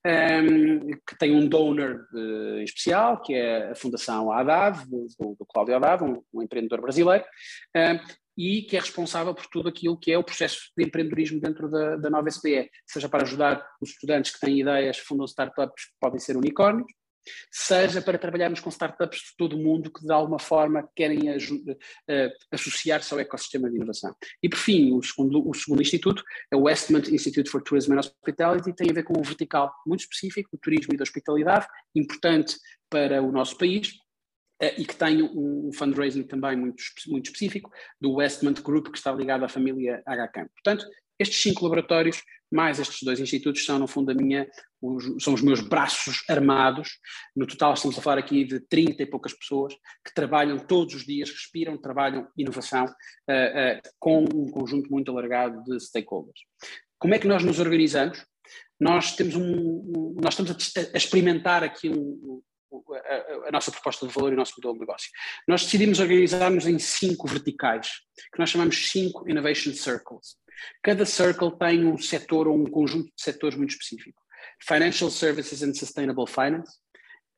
um, 0.07 0.89
que 1.07 1.19
tem 1.19 1.35
um 1.35 1.49
donor 1.49 2.07
uh, 2.13 2.61
especial, 2.61 3.21
que 3.23 3.35
é 3.35 3.71
a 3.71 3.75
Fundação 3.75 4.31
Haddad, 4.31 4.87
do, 4.89 5.07
do 5.19 5.47
Cláudio 5.47 5.77
Haddad, 5.77 6.05
um, 6.05 6.23
um 6.33 6.43
empreendedor 6.43 6.81
brasileiro, 6.81 7.25
e 8.37 8.63
que 8.63 8.77
é 8.77 8.81
responsável 8.81 9.35
por 9.35 9.47
tudo 9.47 9.69
aquilo 9.69 9.97
que 9.97 10.13
é 10.13 10.19
o 10.19 10.25
processo 10.25 10.73
de 10.77 10.85
empreendedorismo 10.85 11.41
dentro 11.41 11.71
da, 11.71 11.97
da 11.97 12.11
nova 12.11 12.31
SPE, 12.31 12.69
seja 12.87 13.09
para 13.09 13.23
ajudar 13.23 13.65
os 13.81 13.91
estudantes 13.91 14.33
que 14.33 14.41
têm 14.41 14.61
ideias, 14.61 14.99
fundam 14.99 15.25
startups 15.25 15.87
que 15.87 15.93
podem 16.01 16.19
ser 16.19 16.37
unicórnios, 16.37 16.87
seja 17.51 18.01
para 18.03 18.19
trabalharmos 18.19 18.61
com 18.61 18.71
startups 18.71 19.19
de 19.19 19.37
todo 19.37 19.57
o 19.57 19.63
mundo 19.63 19.91
que 19.91 20.05
de 20.05 20.13
alguma 20.13 20.39
forma 20.39 20.89
querem 20.95 21.31
uh, 21.31 22.31
associar-se 22.51 23.13
ao 23.13 23.21
ecossistema 23.21 23.71
de 23.71 23.77
inovação. 23.77 24.15
E 24.43 24.49
por 24.49 24.59
fim, 24.59 24.93
o 24.93 25.03
segundo, 25.03 25.49
o 25.49 25.55
segundo 25.55 25.83
instituto 25.83 26.23
é 26.51 26.57
o 26.57 26.63
Westmont 26.63 27.13
Institute 27.13 27.51
for 27.51 27.63
Tourism 27.63 27.95
and 27.95 27.99
Hospitality, 27.99 28.75
tem 28.75 28.91
a 28.91 28.95
ver 28.95 29.05
com 29.05 29.19
um 29.19 29.23
vertical 29.23 29.73
muito 29.87 30.01
específico, 30.01 30.51
o 30.53 30.59
turismo 30.59 30.95
e 30.95 30.97
da 30.97 31.03
hospitalidade, 31.03 31.67
importante 31.95 32.57
para 32.91 33.23
o 33.23 33.33
nosso 33.33 33.57
país, 33.57 33.89
uh, 34.63 34.75
e 34.79 34.85
que 34.85 34.97
tem 34.97 35.23
um 35.23 35.71
fundraising 35.73 36.25
também 36.25 36.57
muito, 36.57 36.83
muito 37.09 37.27
específico 37.27 37.71
do 38.01 38.15
Westmont 38.15 38.61
Group, 38.63 38.89
que 38.89 38.99
está 38.99 39.13
ligado 39.13 39.45
à 39.45 39.49
família 39.49 40.03
HK. 40.07 40.49
Portanto, 40.55 40.87
estes 41.19 41.43
cinco 41.43 41.65
laboratórios, 41.65 42.23
mais 42.51 42.79
estes 42.79 43.03
dois 43.03 43.19
institutos, 43.19 43.65
são, 43.65 43.79
no 43.79 43.87
fundo, 43.87 44.11
a 44.11 44.15
minha, 44.15 44.49
os, 44.81 45.23
são 45.23 45.35
os 45.35 45.43
meus 45.43 45.61
braços 45.61 46.23
armados. 46.29 46.99
No 47.35 47.47
total, 47.47 47.75
estamos 47.75 47.99
a 47.99 48.03
falar 48.03 48.19
aqui 48.19 48.45
de 48.45 48.61
30 48.61 49.03
e 49.03 49.07
poucas 49.07 49.33
pessoas 49.33 49.75
que 50.05 50.15
trabalham 50.15 50.59
todos 50.59 50.95
os 50.95 51.05
dias, 51.05 51.31
respiram, 51.31 51.77
trabalham 51.77 52.29
inovação 52.37 52.85
uh, 52.85 52.89
uh, 52.89 53.81
com 53.99 54.25
um 54.25 54.51
conjunto 54.51 54.91
muito 54.91 55.11
alargado 55.11 55.63
de 55.65 55.81
stakeholders. 55.81 56.41
Como 56.99 57.15
é 57.15 57.19
que 57.19 57.27
nós 57.27 57.43
nos 57.43 57.59
organizamos? 57.59 58.25
Nós, 58.79 59.17
temos 59.17 59.35
um, 59.35 60.15
nós 60.21 60.35
estamos 60.39 60.51
a, 60.53 60.81
a 60.95 60.97
experimentar 60.97 61.65
aqui 61.65 61.89
um, 61.89 62.41
a, 62.93 63.49
a, 63.49 63.53
nossa 63.53 63.71
proposta 63.71 64.07
de 64.07 64.13
valor 64.13 64.33
e 64.33 64.35
o 64.35 64.39
nosso 64.39 64.55
modelo 64.57 64.75
de 64.75 64.81
negócio. 64.81 65.11
Nós 65.47 65.65
decidimos 65.65 66.01
organizar-nos 66.01 66.67
em 66.67 66.79
cinco 66.79 67.27
verticais, 67.29 67.89
que 68.33 68.39
nós 68.39 68.51
chamamos 68.51 68.91
cinco 68.91 69.29
Innovation 69.29 69.73
Circles. 69.73 70.37
Cada 70.83 71.05
circle 71.05 71.57
tem 71.59 71.85
um 71.85 71.99
setor 71.99 72.49
ou 72.49 72.57
um 72.57 72.67
conjunto 72.67 73.07
de 73.07 73.23
setores 73.23 73.57
muito 73.57 73.71
específico. 73.71 74.23
Financial 74.61 75.11
Services 75.11 75.63
and 75.63 75.75
Sustainable 75.75 76.27
Finance, 76.27 76.79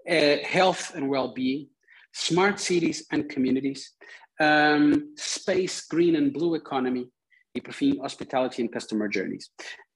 uh, 0.07 0.57
Health 0.57 0.95
and 0.95 1.09
Well-being, 1.09 1.69
Smart 2.13 2.61
Cities 2.61 3.05
and 3.13 3.25
Communities, 3.25 3.93
um, 4.41 5.15
Space, 5.17 5.87
Green 5.91 6.17
and 6.17 6.31
Blue 6.31 6.55
Economy 6.57 7.11
e, 7.55 7.61
por 7.61 7.73
fim, 7.73 8.01
Hospitality 8.01 8.63
and 8.63 8.69
Customer 8.69 9.09
Journeys. 9.13 9.51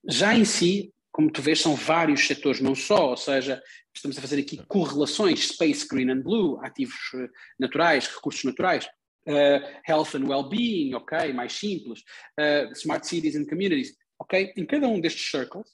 Já 0.09 0.35
em 0.35 0.45
si, 0.45 0.91
como 1.11 1.31
tu 1.31 1.41
vês, 1.41 1.59
são 1.59 1.75
vários 1.75 2.25
setores, 2.25 2.61
não 2.61 2.73
só, 2.73 3.09
ou 3.09 3.17
seja, 3.17 3.61
estamos 3.93 4.17
a 4.17 4.21
fazer 4.21 4.39
aqui 4.39 4.57
correlações, 4.67 5.47
Space, 5.49 5.85
Green 5.87 6.09
and 6.09 6.21
Blue, 6.21 6.59
ativos 6.63 6.95
eh, 7.15 7.27
naturais, 7.59 8.07
recursos 8.07 8.43
naturais, 8.43 8.87
uh, 9.27 9.81
health 9.85 10.15
and 10.15 10.27
well-being, 10.27 10.93
ok, 10.95 11.33
mais 11.33 11.53
simples, 11.53 12.01
uh, 12.39 12.73
smart 12.73 13.05
cities 13.05 13.35
and 13.35 13.45
communities, 13.45 13.93
ok? 14.19 14.53
Em 14.55 14.65
cada 14.65 14.87
um 14.87 14.99
destes 14.99 15.29
circles, 15.29 15.67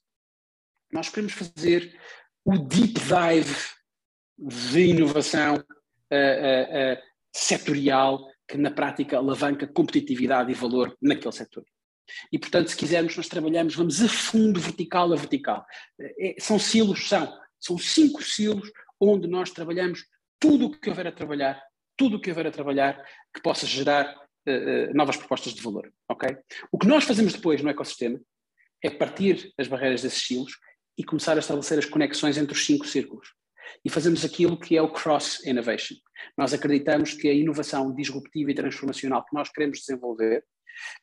nós 0.91 1.10
queremos 1.10 1.34
fazer 1.34 1.95
o 2.43 2.58
deep 2.58 2.93
dive 2.93 3.56
de 4.39 4.88
inovação 4.88 5.56
uh, 5.58 7.02
setorial 7.34 8.26
que 8.47 8.58
na 8.58 8.71
prática 8.71 9.17
alavanca 9.17 9.67
competitividade 9.67 10.52
e 10.52 10.56
valor 10.56 10.95
naquele 11.02 11.34
setor. 11.34 11.63
E, 12.31 12.39
portanto, 12.39 12.69
se 12.69 12.77
quisermos, 12.77 13.15
nós 13.15 13.27
trabalhamos, 13.27 13.75
vamos 13.75 14.01
a 14.01 14.07
fundo, 14.07 14.59
vertical 14.59 15.11
a 15.11 15.15
vertical. 15.15 15.65
É, 15.99 16.35
são 16.39 16.57
silos, 16.59 17.07
são. 17.07 17.31
São 17.59 17.77
cinco 17.77 18.23
silos 18.23 18.71
onde 18.99 19.27
nós 19.27 19.51
trabalhamos 19.51 20.05
tudo 20.39 20.67
o 20.67 20.71
que 20.71 20.89
houver 20.89 21.07
a 21.07 21.11
trabalhar, 21.11 21.61
tudo 21.95 22.17
o 22.17 22.21
que 22.21 22.29
houver 22.29 22.47
a 22.47 22.51
trabalhar 22.51 23.03
que 23.33 23.41
possa 23.41 23.65
gerar 23.65 24.05
uh, 24.47 24.89
uh, 24.89 24.93
novas 24.93 25.17
propostas 25.17 25.53
de 25.53 25.61
valor, 25.61 25.91
ok? 26.09 26.37
O 26.71 26.77
que 26.77 26.87
nós 26.87 27.03
fazemos 27.03 27.33
depois 27.33 27.61
no 27.61 27.69
ecossistema 27.69 28.19
é 28.83 28.89
partir 28.89 29.51
as 29.57 29.67
barreiras 29.67 30.01
desses 30.01 30.25
silos 30.25 30.53
e 30.97 31.03
começar 31.03 31.35
a 31.35 31.39
estabelecer 31.39 31.79
as 31.79 31.85
conexões 31.85 32.37
entre 32.37 32.53
os 32.53 32.65
cinco 32.65 32.85
círculos. 32.87 33.33
E 33.84 33.89
fazemos 33.89 34.23
aquilo 34.23 34.60
que 34.60 34.77
é 34.77 34.82
o 34.82 34.91
cross 34.91 35.45
innovation. 35.45 35.95
Nós 36.38 36.53
acreditamos 36.53 37.13
que 37.13 37.27
a 37.27 37.34
inovação 37.34 37.93
disruptiva 37.93 38.51
e 38.51 38.56
transformacional 38.56 39.23
que 39.25 39.36
nós 39.36 39.49
queremos 39.49 39.80
desenvolver 39.80 40.43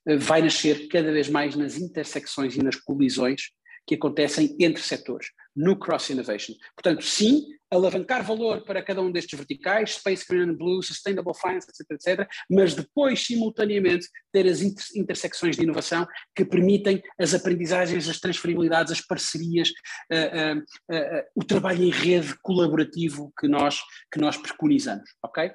uh, 0.08 0.18
vai 0.18 0.42
nascer 0.42 0.88
cada 0.88 1.12
vez 1.12 1.28
mais 1.28 1.56
nas 1.56 1.76
intersecções 1.76 2.56
e 2.56 2.62
nas 2.62 2.76
colisões 2.76 3.50
que 3.86 3.94
acontecem 3.94 4.56
entre 4.60 4.82
setores, 4.82 5.28
no 5.54 5.78
cross 5.78 6.10
innovation. 6.10 6.54
Portanto, 6.74 7.04
sim, 7.04 7.46
alavancar 7.70 8.24
valor 8.24 8.62
para 8.64 8.82
cada 8.82 9.02
um 9.02 9.10
destes 9.10 9.36
verticais, 9.36 9.96
Space 9.96 10.24
Green 10.28 10.50
and 10.50 10.54
Blue, 10.54 10.82
Sustainable 10.82 11.34
Finance, 11.34 11.66
etc, 11.68 11.90
etc, 11.90 12.28
mas 12.48 12.74
depois, 12.74 13.24
simultaneamente, 13.24 14.08
ter 14.32 14.46
as 14.46 14.62
inter 14.62 14.84
intersecções 14.94 15.56
de 15.56 15.62
inovação 15.62 16.06
que 16.34 16.44
permitem 16.44 17.02
as 17.18 17.34
aprendizagens, 17.34 18.08
as 18.08 18.20
transferibilidades, 18.20 18.92
as 18.92 19.00
parcerias, 19.00 19.70
uh, 20.12 20.56
uh, 20.56 20.96
uh, 20.96 21.22
o 21.34 21.44
trabalho 21.44 21.82
em 21.82 21.90
rede 21.90 22.34
colaborativo 22.42 23.32
que 23.38 23.48
nós, 23.48 23.80
que 24.12 24.20
nós 24.20 24.36
preconizamos, 24.36 25.10
ok? 25.22 25.50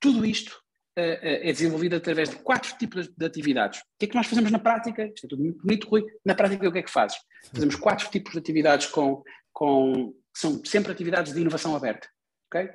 Tudo 0.00 0.24
isto 0.24 0.59
é 0.96 1.52
desenvolvido 1.52 1.96
através 1.96 2.30
de 2.30 2.36
quatro 2.36 2.76
tipos 2.76 3.08
de 3.08 3.24
atividades. 3.24 3.80
O 3.80 3.82
que 3.98 4.06
é 4.06 4.08
que 4.08 4.14
nós 4.14 4.26
fazemos 4.26 4.50
na 4.50 4.58
prática? 4.58 5.06
Isto 5.06 5.26
é 5.26 5.28
tudo 5.28 5.42
muito 5.42 5.62
bonito, 5.62 5.88
Rui. 5.88 6.04
Na 6.24 6.34
prática, 6.34 6.68
o 6.68 6.72
que 6.72 6.78
é 6.78 6.82
que 6.82 6.90
fazes? 6.90 7.18
Fazemos 7.52 7.76
quatro 7.76 8.10
tipos 8.10 8.32
de 8.32 8.38
atividades 8.38 8.86
com, 8.86 9.22
com 9.52 10.14
são 10.34 10.64
sempre 10.64 10.92
atividades 10.92 11.32
de 11.32 11.40
inovação 11.40 11.74
aberta. 11.74 12.08
Okay? 12.48 12.70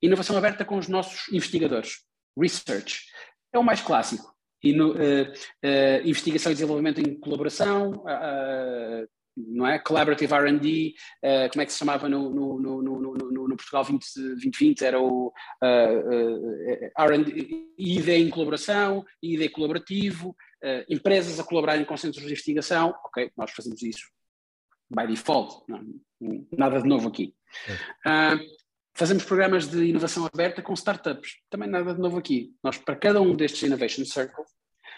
Inovação 0.00 0.36
aberta 0.36 0.64
com 0.64 0.76
os 0.76 0.88
nossos 0.88 1.32
investigadores. 1.32 2.04
Research. 2.36 3.04
É 3.52 3.58
o 3.58 3.64
mais 3.64 3.80
clássico. 3.80 4.32
E 4.62 4.72
no, 4.72 4.92
uh, 4.92 4.94
uh, 4.94 6.08
investigação 6.08 6.52
e 6.52 6.54
desenvolvimento 6.54 7.00
em 7.00 7.18
colaboração, 7.18 8.04
uh, 8.04 9.08
não 9.36 9.66
é? 9.66 9.78
Collaborative 9.78 10.34
R&D, 10.34 10.94
como 11.50 11.62
é 11.62 11.66
que 11.66 11.72
se 11.72 11.78
chamava 11.78 12.08
no, 12.08 12.30
no, 12.30 12.60
no, 12.60 12.82
no 12.82 13.31
Portugal 13.62 13.84
20, 13.84 14.14
2020, 14.14 14.82
era 14.82 15.00
o 15.00 15.28
uh, 15.28 15.32
uh, 15.62 16.90
R&D, 16.96 17.72
ID 17.78 18.08
em 18.08 18.30
colaboração, 18.30 19.04
ID 19.22 19.50
colaborativo, 19.50 20.30
uh, 20.30 20.84
empresas 20.88 21.38
a 21.38 21.44
colaborarem 21.44 21.84
com 21.84 21.96
centros 21.96 22.24
de 22.24 22.30
investigação, 22.30 22.94
ok, 23.04 23.30
nós 23.36 23.50
fazemos 23.52 23.82
isso 23.82 24.10
by 24.90 25.06
default, 25.06 25.64
não, 25.68 26.46
nada 26.52 26.80
de 26.80 26.88
novo 26.88 27.08
aqui. 27.08 27.34
É. 28.06 28.38
fazemos 28.94 29.24
programas 29.24 29.66
de 29.68 29.84
inovação 29.84 30.26
aberta 30.26 30.62
com 30.62 30.74
startups, 30.74 31.38
também 31.48 31.68
nada 31.68 31.94
de 31.94 32.00
novo 32.00 32.18
aqui. 32.18 32.54
Nós, 32.62 32.76
para 32.76 32.96
cada 32.96 33.20
um 33.20 33.34
destes 33.34 33.62
Innovation 33.62 34.04
Circles, 34.04 34.48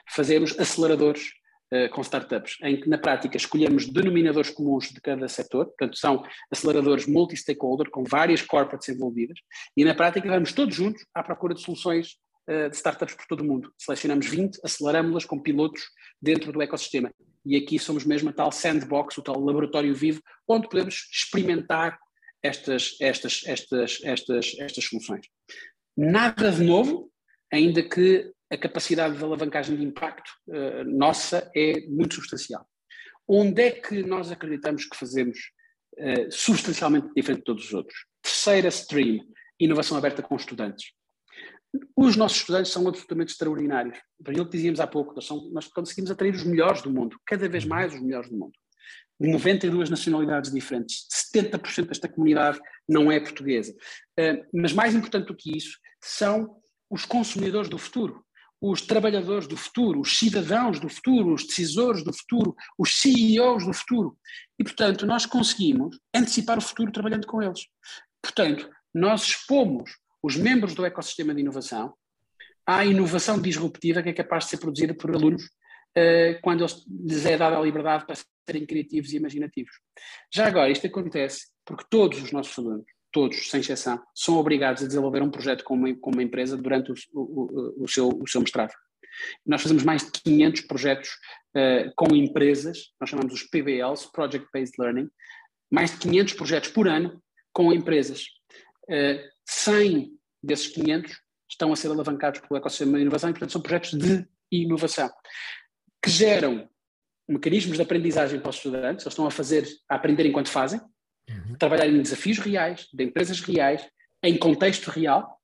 fazemos 0.09 0.59
aceleradores 0.59 1.33
eh, 1.75 1.89
com 1.89 2.03
startups, 2.03 2.57
em 2.63 2.81
que 2.81 2.89
na 2.89 2.97
prática 2.97 3.37
escolhemos 3.37 3.89
denominadores 3.89 4.49
comuns 4.49 4.93
de 4.93 5.01
cada 5.01 5.27
setor, 5.27 5.67
portanto 5.67 5.99
são 5.99 6.23
aceleradores 6.49 7.05
multi-stakeholder 7.05 7.91
com 7.91 8.05
várias 8.05 8.41
corporates 8.43 8.89
envolvidas, 8.89 9.41
e 9.77 9.85
na 9.85 9.93
prática 9.93 10.29
vamos 10.29 10.53
todos 10.53 10.73
juntos 10.73 11.05
à 11.13 11.21
procura 11.21 11.53
de 11.53 11.61
soluções 11.61 12.13
uh, 12.49 12.71
de 12.71 12.77
startups 12.77 13.17
por 13.17 13.27
todo 13.27 13.41
o 13.41 13.45
mundo. 13.45 13.73
Selecionamos 13.77 14.25
20, 14.29 14.61
aceleramos-las 14.63 15.25
com 15.25 15.37
pilotos 15.37 15.83
dentro 16.23 16.53
do 16.53 16.63
ecossistema. 16.63 17.13
E 17.45 17.57
aqui 17.57 17.77
somos 17.77 18.05
mesmo 18.05 18.31
a 18.31 18.33
tal 18.33 18.53
sandbox, 18.53 19.19
o 19.19 19.23
tal 19.23 19.41
laboratório 19.41 19.93
vivo, 19.97 20.23
onde 20.47 20.69
podemos 20.69 21.09
experimentar 21.13 21.99
estas, 22.41 22.97
estas, 23.01 23.43
estas, 23.47 23.99
estas, 24.05 24.57
estas 24.61 24.85
soluções. 24.85 25.27
Nada 25.97 26.53
de 26.53 26.63
novo, 26.63 27.11
ainda 27.53 27.83
que 27.83 28.33
a 28.51 28.57
capacidade 28.57 29.17
de 29.17 29.25
alavancagem 29.25 29.77
de 29.77 29.85
impacto 29.85 30.31
uh, 30.49 30.85
nossa 30.85 31.51
é 31.55 31.87
muito 31.89 32.15
substancial. 32.17 32.67
Onde 33.27 33.63
é 33.63 33.71
que 33.71 34.03
nós 34.03 34.31
acreditamos 34.31 34.85
que 34.85 34.97
fazemos 34.97 35.39
uh, 35.99 36.31
substancialmente 36.31 37.09
diferente 37.15 37.41
de 37.41 37.45
todos 37.45 37.65
os 37.67 37.75
outros? 37.75 38.07
Terceira 38.23 38.69
stream, 38.69 39.21
inovação 39.59 39.97
aberta 39.97 40.23
com 40.23 40.37
estudantes. 40.37 40.93
Os 41.97 42.17
nossos 42.17 42.39
estudantes 42.39 42.71
são 42.71 42.87
absolutamente 42.87 43.33
extraordinários. 43.33 43.99
Para 44.23 44.33
aquilo 44.33 44.47
que 44.47 44.57
dizíamos 44.57 44.79
há 44.79 44.87
pouco, 44.87 45.15
nós, 45.15 45.27
são, 45.27 45.51
nós 45.51 45.67
conseguimos 45.67 46.11
atrair 46.11 46.35
os 46.35 46.45
melhores 46.45 46.83
do 46.83 46.91
mundo, 46.91 47.19
cada 47.27 47.49
vez 47.49 47.65
mais 47.65 47.95
os 47.95 48.01
melhores 48.01 48.31
do 48.31 48.37
mundo. 48.37 48.53
92 49.19 49.91
nacionalidades 49.91 50.53
diferentes, 50.53 51.07
70% 51.33 51.87
desta 51.87 52.09
comunidade 52.09 52.61
não 52.89 53.11
é 53.11 53.19
portuguesa. 53.19 53.73
Uh, 54.19 54.45
mas 54.53 54.73
mais 54.73 54.95
importante 54.95 55.27
do 55.27 55.37
que 55.37 55.57
isso, 55.57 55.79
são 56.01 56.61
os 56.91 57.05
consumidores 57.05 57.69
do 57.69 57.79
futuro 57.79 58.25
os 58.71 58.81
trabalhadores 58.81 59.47
do 59.47 59.59
futuro, 59.59 60.01
os 60.01 60.19
cidadãos 60.19 60.81
do 60.81 60.89
futuro, 60.89 61.35
os 61.35 61.47
decisores 61.47 62.03
do 62.03 62.15
futuro, 62.15 62.57
os 62.79 62.99
CEOs 62.99 63.67
do 63.67 63.75
futuro. 63.75 64.17
E, 64.59 64.65
portanto, 64.65 65.05
nós 65.05 65.27
conseguimos 65.27 65.99
antecipar 66.15 66.57
o 66.57 66.63
futuro 66.63 66.91
trabalhando 66.91 67.27
com 67.27 67.43
eles. 67.43 67.67
Portanto, 68.23 68.71
nós 68.95 69.25
expomos 69.25 69.91
os 70.23 70.37
membros 70.37 70.75
do 70.75 70.87
ecossistema 70.87 71.35
de 71.35 71.43
inovação 71.43 71.93
à 72.67 72.87
inovação 72.87 73.39
disruptiva 73.39 74.03
que 74.03 74.09
é 74.09 74.15
capaz 74.15 74.45
de 74.45 74.51
ser 74.51 74.57
produzida 74.57 74.95
por 74.95 75.15
alunos 75.15 75.45
uh, 75.45 76.41
quando 76.41 76.65
lhes 76.89 77.27
é 77.27 77.37
dada 77.37 77.59
a 77.59 77.63
liberdade 77.63 78.07
para 78.07 78.17
serem 78.49 78.65
criativos 78.65 79.13
e 79.13 79.19
imaginativos. 79.19 79.75
Já 80.33 80.47
agora, 80.47 80.71
isto 80.71 80.87
acontece 80.87 81.49
porque 81.67 81.85
todos 81.91 82.23
os 82.23 82.33
nossos 82.33 82.59
alunos 82.59 82.87
todos, 83.15 83.49
sem 83.49 83.61
exceção, 83.61 84.03
são 84.13 84.37
obrigados 84.37 84.83
a 84.83 84.87
desenvolver 84.89 85.23
um 85.23 85.31
projeto 85.31 85.63
com 85.63 85.75
uma, 85.75 85.95
com 85.95 86.11
uma 86.11 86.23
empresa 86.23 86.57
durante 86.57 86.91
o, 86.91 86.95
o, 87.15 87.85
o, 87.85 87.89
seu, 87.89 88.09
o 88.09 88.29
seu 88.29 88.41
mestrado. 88.41 88.73
Nós 89.47 89.63
fazemos 89.63 89.85
mais 89.85 90.03
de 90.03 90.11
500 90.11 90.63
projetos 90.63 91.09
uh, 91.57 91.93
com 91.95 92.13
empresas, 92.15 92.93
nós 93.01 93.09
chamamos 93.09 93.33
os 93.33 93.45
PBLs, 93.45 94.11
Project 94.13 94.49
Based 94.53 94.75
Learning, 94.81 95.09
mais 95.71 95.93
de 95.93 95.99
500 95.99 96.35
projetos 96.35 96.71
por 96.71 96.89
ano 96.89 97.23
com 97.53 97.73
empresas. 97.73 98.25
Uh, 98.89 98.93
eh, 98.93 99.31
100 99.47 100.11
desses 100.43 100.67
500 100.69 101.17
estão 101.49 101.73
a 101.73 101.77
ser 101.77 101.93
alavancados 101.93 102.41
pelo 102.41 102.59
ecossistema 102.59 102.97
de 102.97 103.03
inovação 103.03 103.31
e, 103.31 103.33
portanto, 103.33 103.53
são 103.53 103.63
projetos 103.63 103.93
de 103.93 104.27
inovação 104.51 105.09
que 106.03 106.11
geram 106.11 106.69
mecanismos 107.29 107.77
de 107.77 107.83
aprendizagem 107.83 108.41
para 108.41 108.51
os 108.51 108.57
estudantes, 108.57 109.05
eles 109.05 109.13
estão 109.13 109.27
a 109.27 109.31
fazer, 109.31 109.67
a 109.89 109.95
aprender 109.95 110.27
enquanto 110.27 110.51
fazem, 110.51 110.81
uhum. 111.29 111.57
trabalhar 111.59 111.87
em 111.87 112.03
desafios 112.03 112.39
reais, 112.39 112.89
de 112.93 113.05
empresas 113.05 113.41
reais, 113.41 113.87
em 114.23 114.37
contexto 114.37 114.89
real, 114.89 115.39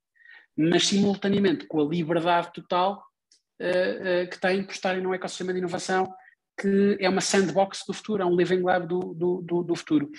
mas 0.57 0.87
simultaneamente 0.87 1.67
com 1.67 1.81
a 1.81 1.85
liberdade 1.85 2.53
total 2.53 3.03
uh, 3.61 4.25
uh, 4.25 4.31
que 4.31 4.41
têm 4.41 4.65
por 4.65 4.73
estarem 4.73 5.03
num 5.03 5.15
ecossistema 5.15 5.53
de 5.53 5.59
inovação 5.59 6.13
que 6.61 6.99
é 7.01 7.09
uma 7.09 7.23
sandbox 7.23 7.85
do 7.87 7.95
futuro, 7.95 8.23
é 8.23 8.27
um 8.27 8.37
living 8.37 8.61
lab 8.61 8.87
do, 8.87 9.15
do, 9.15 9.41
do, 9.41 9.63
do 9.63 9.75
futuro. 9.75 10.11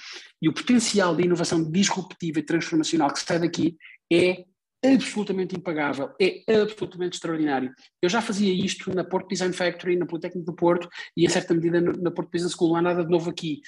E 0.41 0.49
o 0.49 0.53
potencial 0.53 1.15
de 1.15 1.23
inovação 1.23 1.63
disruptiva 1.69 2.39
e 2.39 2.43
transformacional 2.43 3.13
que 3.13 3.19
sai 3.19 3.37
daqui 3.37 3.77
é 4.11 4.43
absolutamente 4.83 5.55
impagável, 5.55 6.09
é 6.19 6.43
absolutamente 6.59 7.15
extraordinário. 7.15 7.71
Eu 8.01 8.09
já 8.09 8.19
fazia 8.19 8.51
isto 8.51 8.93
na 8.95 9.03
Porto 9.03 9.29
Design 9.29 9.53
Factory, 9.53 9.95
na 9.95 10.07
Politécnico 10.07 10.51
do 10.51 10.55
Porto 10.55 10.89
e, 11.15 11.23
em 11.23 11.29
certa 11.29 11.53
medida, 11.53 11.79
na 11.79 12.09
Porto 12.09 12.31
Business 12.31 12.53
School. 12.53 12.69
Não 12.69 12.77
há 12.77 12.81
nada 12.81 13.03
de 13.03 13.11
novo 13.11 13.29
aqui. 13.29 13.61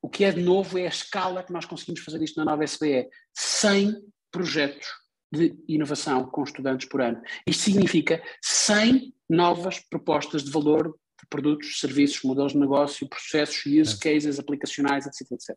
O 0.00 0.08
que 0.08 0.24
é 0.24 0.32
de 0.32 0.40
novo 0.40 0.78
é 0.78 0.84
a 0.84 0.88
escala 0.88 1.42
que 1.42 1.52
nós 1.52 1.64
conseguimos 1.64 2.00
fazer 2.00 2.22
isto 2.22 2.36
na 2.36 2.44
nova 2.44 2.64
SBE. 2.64 3.08
100 3.34 3.96
projetos 4.30 4.86
de 5.32 5.54
inovação 5.68 6.26
com 6.26 6.42
estudantes 6.42 6.88
por 6.88 7.00
ano. 7.00 7.20
Isto 7.46 7.64
significa 7.64 8.22
100 8.42 9.14
novas 9.28 9.80
propostas 9.80 10.42
de 10.42 10.50
valor 10.50 10.96
de 11.20 11.26
produtos, 11.28 11.80
serviços, 11.80 12.22
modelos 12.22 12.52
de 12.52 12.58
negócio, 12.58 13.08
processos, 13.08 13.66
use 13.66 13.98
cases, 13.98 14.38
aplicacionais, 14.38 15.06
etc, 15.06 15.32
etc. 15.32 15.56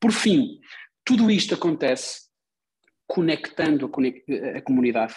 Por 0.00 0.12
fim, 0.12 0.60
tudo 1.04 1.30
isto 1.30 1.54
acontece 1.54 2.28
conectando 3.06 3.86
a, 3.86 4.58
a 4.58 4.62
comunidade, 4.62 5.14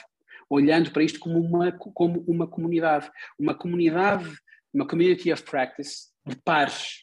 olhando 0.50 0.91
para 0.91 1.04
isto 1.04 1.19
como 1.19 1.39
uma, 1.39 1.71
como 1.71 2.24
uma 2.28 2.47
comunidade, 2.47 3.12
uma 3.38 3.54
comunidade, 3.54 4.32
uma 4.74 4.88
community 4.88 5.32
of 5.34 5.43
practice 5.43 6.10
de 6.26 6.36
pares, 6.38 7.01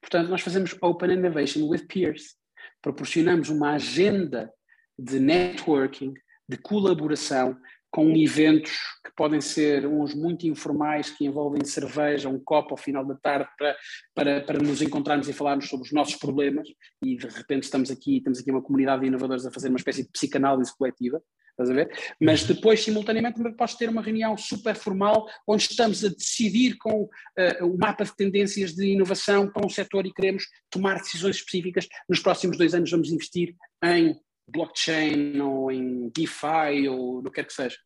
Portanto, 0.00 0.28
nós 0.28 0.40
fazemos 0.40 0.76
Open 0.82 1.12
Innovation 1.12 1.68
with 1.68 1.86
Peers. 1.86 2.36
Proporcionamos 2.82 3.48
uma 3.48 3.74
agenda 3.74 4.52
de 4.98 5.20
networking, 5.20 6.14
de 6.48 6.56
colaboração, 6.56 7.56
com 7.90 8.14
eventos 8.16 8.72
que 9.04 9.10
podem 9.16 9.40
ser 9.40 9.86
uns 9.86 10.14
muito 10.14 10.46
informais, 10.46 11.10
que 11.10 11.24
envolvem 11.24 11.64
cerveja, 11.64 12.28
um 12.28 12.38
copo 12.38 12.72
ao 12.72 12.76
final 12.76 13.04
da 13.04 13.14
tarde, 13.14 13.48
para, 13.58 13.76
para, 14.14 14.40
para 14.42 14.58
nos 14.58 14.82
encontrarmos 14.82 15.28
e 15.28 15.32
falarmos 15.32 15.68
sobre 15.68 15.86
os 15.86 15.92
nossos 15.92 16.16
problemas, 16.16 16.68
e 17.02 17.16
de 17.16 17.26
repente 17.26 17.64
estamos 17.64 17.90
aqui, 17.90 18.20
temos 18.20 18.40
aqui 18.40 18.50
uma 18.50 18.62
comunidade 18.62 19.02
de 19.02 19.08
inovadores 19.08 19.46
a 19.46 19.50
fazer 19.50 19.68
uma 19.68 19.78
espécie 19.78 20.02
de 20.02 20.10
psicanálise 20.10 20.76
coletiva, 20.76 21.22
estás 21.58 21.70
a 21.70 21.74
ver? 21.74 21.90
Mas 22.20 22.44
depois, 22.44 22.82
simultaneamente, 22.82 23.42
podes 23.56 23.74
ter 23.74 23.88
uma 23.88 24.00
reunião 24.00 24.36
super 24.36 24.76
formal 24.76 25.26
onde 25.46 25.64
estamos 25.64 26.04
a 26.04 26.08
decidir 26.08 26.76
com 26.78 27.02
uh, 27.02 27.66
o 27.66 27.76
mapa 27.76 28.04
de 28.04 28.14
tendências 28.14 28.74
de 28.74 28.92
inovação 28.92 29.50
para 29.50 29.66
um 29.66 29.68
setor 29.68 30.06
e 30.06 30.12
queremos 30.12 30.44
tomar 30.70 30.98
decisões 30.98 31.36
específicas. 31.36 31.88
Nos 32.08 32.20
próximos 32.20 32.56
dois 32.56 32.74
anos 32.74 32.90
vamos 32.90 33.10
investir 33.10 33.54
em 33.84 34.16
blockchain 34.48 35.40
ou 35.40 35.70
em 35.70 36.10
DeFi 36.10 36.88
ou 36.88 37.22
no 37.22 37.30
que 37.30 37.36
quer 37.36 37.46
que 37.46 37.52
seja. 37.52 37.76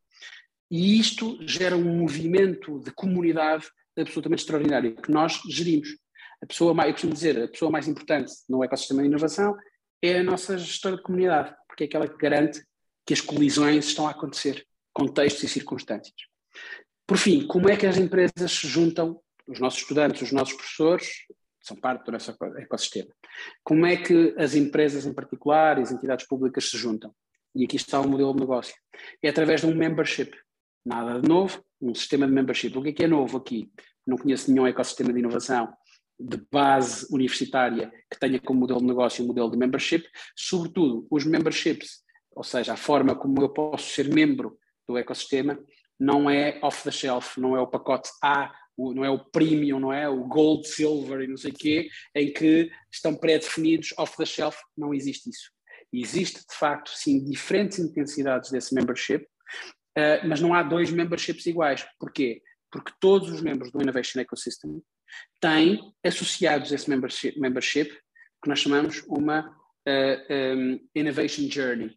E 0.70 0.98
isto 0.98 1.38
gera 1.46 1.76
um 1.76 1.98
movimento 1.98 2.78
de 2.80 2.90
comunidade 2.92 3.66
absolutamente 3.98 4.42
extraordinário 4.42 4.96
que 4.96 5.10
nós 5.10 5.40
gerimos. 5.48 5.88
A 6.42 6.46
pessoa 6.46 6.74
mais, 6.74 6.88
eu 6.88 6.94
costumo 6.94 7.12
dizer, 7.12 7.42
a 7.42 7.48
pessoa 7.48 7.70
mais 7.70 7.86
importante 7.86 8.32
no 8.48 8.64
ecossistema 8.64 9.02
de 9.02 9.08
inovação 9.08 9.54
é 10.02 10.18
a 10.18 10.24
nossa 10.24 10.58
gestora 10.58 10.96
de 10.96 11.02
comunidade, 11.02 11.54
porque 11.68 11.84
é 11.84 11.86
aquela 11.86 12.08
que 12.08 12.16
garante 12.16 12.62
que 13.06 13.12
as 13.12 13.20
colisões 13.20 13.86
estão 13.86 14.06
a 14.06 14.10
acontecer, 14.10 14.66
contextos 14.92 15.44
e 15.44 15.48
circunstâncias. 15.48 16.14
Por 17.06 17.18
fim, 17.18 17.46
como 17.46 17.68
é 17.68 17.76
que 17.76 17.86
as 17.86 17.96
empresas 17.96 18.52
se 18.52 18.66
juntam, 18.66 19.20
os 19.46 19.58
nossos 19.58 19.80
estudantes, 19.80 20.22
os 20.22 20.32
nossos 20.32 20.54
professores, 20.54 21.26
são 21.60 21.76
parte 21.76 22.04
do 22.04 22.12
nosso 22.12 22.36
ecossistema. 22.58 23.10
Como 23.62 23.86
é 23.86 23.96
que 23.96 24.34
as 24.36 24.54
empresas 24.54 25.06
em 25.06 25.12
particular 25.12 25.78
e 25.78 25.82
as 25.82 25.92
entidades 25.92 26.26
públicas 26.26 26.68
se 26.68 26.76
juntam? 26.76 27.14
E 27.54 27.64
aqui 27.64 27.76
está 27.76 28.00
o 28.00 28.08
modelo 28.08 28.34
de 28.34 28.40
negócio. 28.40 28.74
É 29.22 29.28
através 29.28 29.60
de 29.60 29.66
um 29.66 29.74
membership. 29.74 30.32
Nada 30.84 31.20
de 31.20 31.28
novo, 31.28 31.62
um 31.80 31.94
sistema 31.94 32.26
de 32.26 32.32
membership. 32.32 32.76
O 32.76 32.82
que 32.82 32.88
é 32.88 32.92
que 32.92 33.04
é 33.04 33.06
novo 33.06 33.38
aqui? 33.38 33.70
Não 34.06 34.16
conheço 34.16 34.50
nenhum 34.50 34.66
ecossistema 34.66 35.12
de 35.12 35.20
inovação 35.20 35.72
de 36.18 36.36
base 36.50 37.06
universitária 37.10 37.92
que 38.10 38.18
tenha 38.18 38.40
como 38.40 38.60
modelo 38.60 38.80
de 38.80 38.86
negócio 38.86 39.22
o 39.22 39.24
um 39.24 39.28
modelo 39.28 39.50
de 39.50 39.56
membership. 39.56 40.04
Sobretudo, 40.36 41.06
os 41.10 41.24
memberships, 41.24 42.02
ou 42.34 42.44
seja, 42.44 42.72
a 42.72 42.76
forma 42.76 43.14
como 43.14 43.40
eu 43.42 43.48
posso 43.48 43.90
ser 43.90 44.12
membro 44.12 44.58
do 44.88 44.96
ecossistema, 44.96 45.58
não 45.98 46.28
é 46.28 46.58
off 46.62 46.82
the 46.82 46.90
shelf, 46.90 47.38
não 47.38 47.56
é 47.56 47.60
o 47.60 47.66
pacote 47.66 48.10
A 48.22 48.52
não 48.78 49.04
é 49.04 49.10
o 49.10 49.18
premium, 49.18 49.78
não 49.78 49.92
é 49.92 50.08
o 50.08 50.24
gold, 50.24 50.66
silver 50.66 51.20
e 51.20 51.26
não 51.26 51.36
sei 51.36 51.52
o 51.52 51.54
quê, 51.54 51.88
em 52.14 52.32
que 52.32 52.70
estão 52.90 53.14
pré-definidos 53.14 53.94
off 53.98 54.16
the 54.16 54.24
shelf, 54.24 54.56
não 54.76 54.94
existe 54.94 55.28
isso. 55.30 55.50
Existe, 55.92 56.40
de 56.40 56.56
facto, 56.58 56.90
sim, 56.90 57.22
diferentes 57.22 57.78
intensidades 57.78 58.50
desse 58.50 58.74
membership, 58.74 59.22
uh, 59.98 60.26
mas 60.26 60.40
não 60.40 60.54
há 60.54 60.62
dois 60.62 60.90
memberships 60.90 61.46
iguais. 61.46 61.86
Porquê? 61.98 62.42
Porque 62.70 62.92
todos 62.98 63.30
os 63.30 63.42
membros 63.42 63.70
do 63.70 63.82
Innovation 63.82 64.20
Ecosystem 64.20 64.82
têm 65.38 65.78
associados 66.02 66.72
a 66.72 66.74
esse 66.74 66.88
membership, 66.88 67.38
membership 67.38 67.90
que 68.42 68.48
nós 68.48 68.58
chamamos 68.58 69.02
uma 69.06 69.46
uh, 69.50 69.52
eh, 69.86 70.54
um, 70.56 70.80
Innovation 70.96 71.48
Journey. 71.50 71.94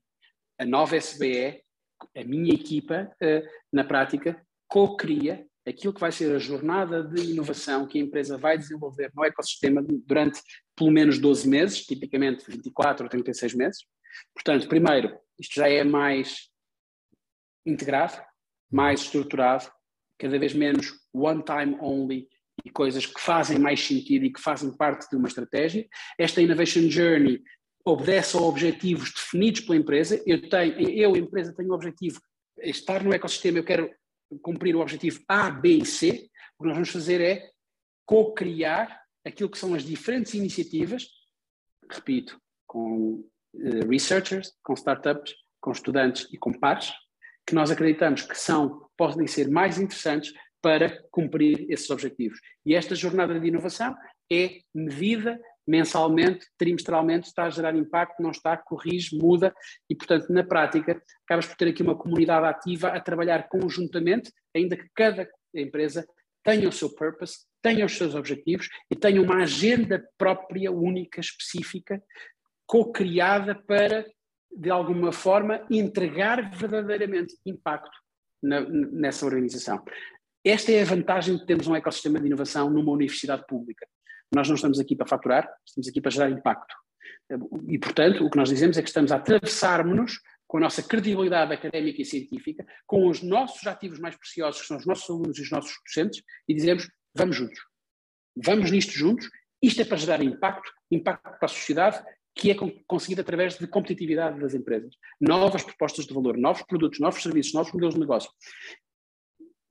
A 0.57 0.65
nova 0.65 0.95
SBE, 0.95 1.61
a 2.15 2.23
minha 2.23 2.53
equipa, 2.53 3.11
uh, 3.21 3.47
na 3.71 3.83
prática, 3.83 4.41
co-cria 4.67 5.45
aquilo 5.67 5.93
que 5.93 5.99
vai 5.99 6.11
ser 6.11 6.33
a 6.35 6.39
jornada 6.39 7.03
de 7.03 7.31
inovação 7.31 7.87
que 7.87 7.97
a 7.97 8.01
empresa 8.01 8.37
vai 8.37 8.57
desenvolver 8.57 9.11
no 9.15 9.25
ecossistema 9.25 9.81
durante 9.81 10.39
pelo 10.75 10.91
menos 10.91 11.17
12 11.17 11.49
meses, 11.49 11.85
tipicamente 11.85 12.45
24 12.47 13.03
ou 13.03 13.09
36 13.09 13.55
meses. 13.55 13.83
Portanto, 14.33 14.67
primeiro, 14.67 15.17
isto 15.39 15.55
já 15.55 15.67
é 15.67 15.83
mais 15.83 16.49
integrado, 17.65 18.21
mais 18.71 19.01
estruturado, 19.01 19.69
cada 20.19 20.37
vez 20.37 20.53
menos 20.53 20.93
one 21.11 21.43
time 21.43 21.77
only 21.81 22.27
e 22.63 22.69
coisas 22.69 23.05
que 23.05 23.19
fazem 23.19 23.57
mais 23.57 23.83
sentido 23.83 24.25
e 24.25 24.31
que 24.31 24.39
fazem 24.39 24.75
parte 24.75 25.09
de 25.09 25.15
uma 25.15 25.27
estratégia. 25.27 25.87
Esta 26.17 26.41
Innovation 26.41 26.89
Journey 26.89 27.41
obedece 27.85 28.35
a 28.35 28.41
objetivos 28.41 29.13
definidos 29.13 29.61
pela 29.61 29.77
empresa. 29.77 30.21
Eu, 30.25 30.49
tenho, 30.49 30.89
eu, 30.89 31.15
empresa, 31.15 31.53
tenho 31.53 31.69
o 31.69 31.75
objetivo 31.75 32.19
de 32.57 32.69
estar 32.69 33.03
no 33.03 33.13
ecossistema, 33.13 33.59
eu 33.59 33.63
quero 33.63 33.91
cumprir 34.41 34.75
o 34.75 34.79
objetivo 34.79 35.23
A, 35.27 35.51
B 35.51 35.77
e 35.77 35.85
C, 35.85 36.27
o 36.57 36.63
que 36.63 36.67
nós 36.67 36.73
vamos 36.73 36.89
fazer 36.89 37.21
é 37.21 37.49
co-criar 38.05 39.01
aquilo 39.23 39.49
que 39.49 39.57
são 39.57 39.73
as 39.75 39.83
diferentes 39.83 40.33
iniciativas, 40.33 41.07
repito, 41.89 42.39
com 42.65 43.23
uh, 43.53 43.89
researchers, 43.89 44.53
com 44.63 44.73
startups, 44.73 45.35
com 45.61 45.71
estudantes 45.71 46.27
e 46.31 46.37
com 46.37 46.51
pares, 46.53 46.91
que 47.45 47.53
nós 47.53 47.69
acreditamos 47.69 48.23
que 48.23 48.37
são, 48.37 48.89
podem 48.97 49.27
ser 49.27 49.49
mais 49.49 49.77
interessantes 49.77 50.33
para 50.61 51.03
cumprir 51.11 51.65
esses 51.69 51.89
objetivos. 51.91 52.39
E 52.65 52.73
esta 52.73 52.95
jornada 52.95 53.39
de 53.39 53.47
inovação 53.47 53.95
é 54.31 54.59
medida 54.73 55.39
mensalmente, 55.67 56.45
trimestralmente, 56.57 57.27
está 57.27 57.45
a 57.45 57.49
gerar 57.49 57.75
impacto, 57.75 58.21
não 58.21 58.31
está, 58.31 58.55
corrige, 58.55 59.17
muda 59.17 59.53
e, 59.89 59.95
portanto, 59.95 60.29
na 60.29 60.43
prática, 60.43 61.01
acabas 61.25 61.47
por 61.47 61.55
ter 61.55 61.69
aqui 61.69 61.81
uma 61.81 61.95
comunidade 61.95 62.45
ativa 62.45 62.89
a 62.89 62.99
trabalhar 62.99 63.47
conjuntamente, 63.49 64.31
ainda 64.55 64.77
que 64.77 64.87
cada 64.93 65.27
empresa 65.53 66.05
tenha 66.43 66.69
o 66.69 66.71
seu 66.71 66.93
purpose, 66.93 67.45
tenha 67.61 67.85
os 67.85 67.97
seus 67.97 68.13
objetivos 68.13 68.69
e 68.91 68.95
tenha 68.95 69.21
uma 69.21 69.41
agenda 69.43 70.03
própria, 70.17 70.71
única, 70.71 71.19
específica, 71.19 72.01
co-criada 72.67 73.55
para, 73.55 74.05
de 74.55 74.69
alguma 74.69 75.11
forma, 75.11 75.65
entregar 75.69 76.51
verdadeiramente 76.51 77.35
impacto 77.45 77.97
na, 78.41 78.61
nessa 78.61 79.25
organização. 79.25 79.83
Esta 80.43 80.71
é 80.71 80.83
a 80.83 80.85
vantagem 80.85 81.37
de 81.37 81.45
termos 81.47 81.67
um 81.67 81.75
ecossistema 81.75 82.19
de 82.19 82.27
inovação 82.27 82.69
numa 82.69 82.91
universidade 82.91 83.43
pública. 83.47 83.87
Nós 84.33 84.47
não 84.47 84.55
estamos 84.55 84.79
aqui 84.79 84.95
para 84.95 85.07
faturar, 85.07 85.49
estamos 85.65 85.87
aqui 85.87 86.01
para 86.01 86.11
gerar 86.11 86.29
impacto. 86.29 86.75
E, 87.67 87.77
portanto, 87.79 88.25
o 88.25 88.29
que 88.29 88.37
nós 88.37 88.49
dizemos 88.49 88.77
é 88.77 88.81
que 88.81 88.87
estamos 88.87 89.11
a 89.11 89.15
atravessar-nos 89.15 90.19
com 90.47 90.57
a 90.57 90.61
nossa 90.61 90.83
credibilidade 90.83 91.53
académica 91.53 92.01
e 92.01 92.05
científica, 92.05 92.65
com 92.85 93.07
os 93.07 93.21
nossos 93.21 93.65
ativos 93.65 93.99
mais 93.99 94.15
preciosos, 94.15 94.61
que 94.61 94.67
são 94.67 94.77
os 94.77 94.85
nossos 94.85 95.09
alunos 95.09 95.37
e 95.37 95.41
os 95.41 95.51
nossos 95.51 95.73
docentes, 95.85 96.21
e 96.47 96.53
dizemos: 96.53 96.87
vamos 97.15 97.35
juntos. 97.35 97.59
Vamos 98.35 98.69
nisto 98.69 98.91
juntos. 98.91 99.29
Isto 99.61 99.81
é 99.81 99.85
para 99.85 99.97
gerar 99.97 100.21
impacto, 100.21 100.69
impacto 100.91 101.23
para 101.23 101.45
a 101.45 101.47
sociedade, 101.47 102.03
que 102.35 102.51
é 102.51 102.55
conseguido 102.85 103.21
através 103.21 103.57
de 103.57 103.65
competitividade 103.65 104.39
das 104.39 104.53
empresas. 104.53 104.93
Novas 105.19 105.63
propostas 105.63 106.05
de 106.05 106.13
valor, 106.13 106.37
novos 106.37 106.61
produtos, 106.63 106.99
novos 106.99 107.23
serviços, 107.23 107.53
novos 107.53 107.71
modelos 107.71 107.95
de 107.95 108.01
negócio. 108.01 108.29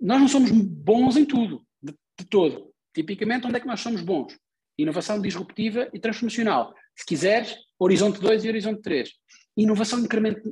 Nós 0.00 0.20
não 0.20 0.28
somos 0.28 0.50
bons 0.50 1.16
em 1.16 1.24
tudo, 1.24 1.64
de, 1.80 1.94
de 2.18 2.26
todo. 2.26 2.72
Tipicamente, 2.92 3.46
onde 3.46 3.56
é 3.56 3.60
que 3.60 3.66
nós 3.66 3.80
somos 3.80 4.00
bons? 4.00 4.36
Inovação 4.78 5.20
disruptiva 5.20 5.88
e 5.92 5.98
transformacional. 5.98 6.74
Se 6.96 7.04
quiseres, 7.06 7.56
horizonte 7.78 8.20
2 8.20 8.44
e 8.44 8.48
horizonte 8.48 8.82
3. 8.82 9.10
Inovação 9.56 10.00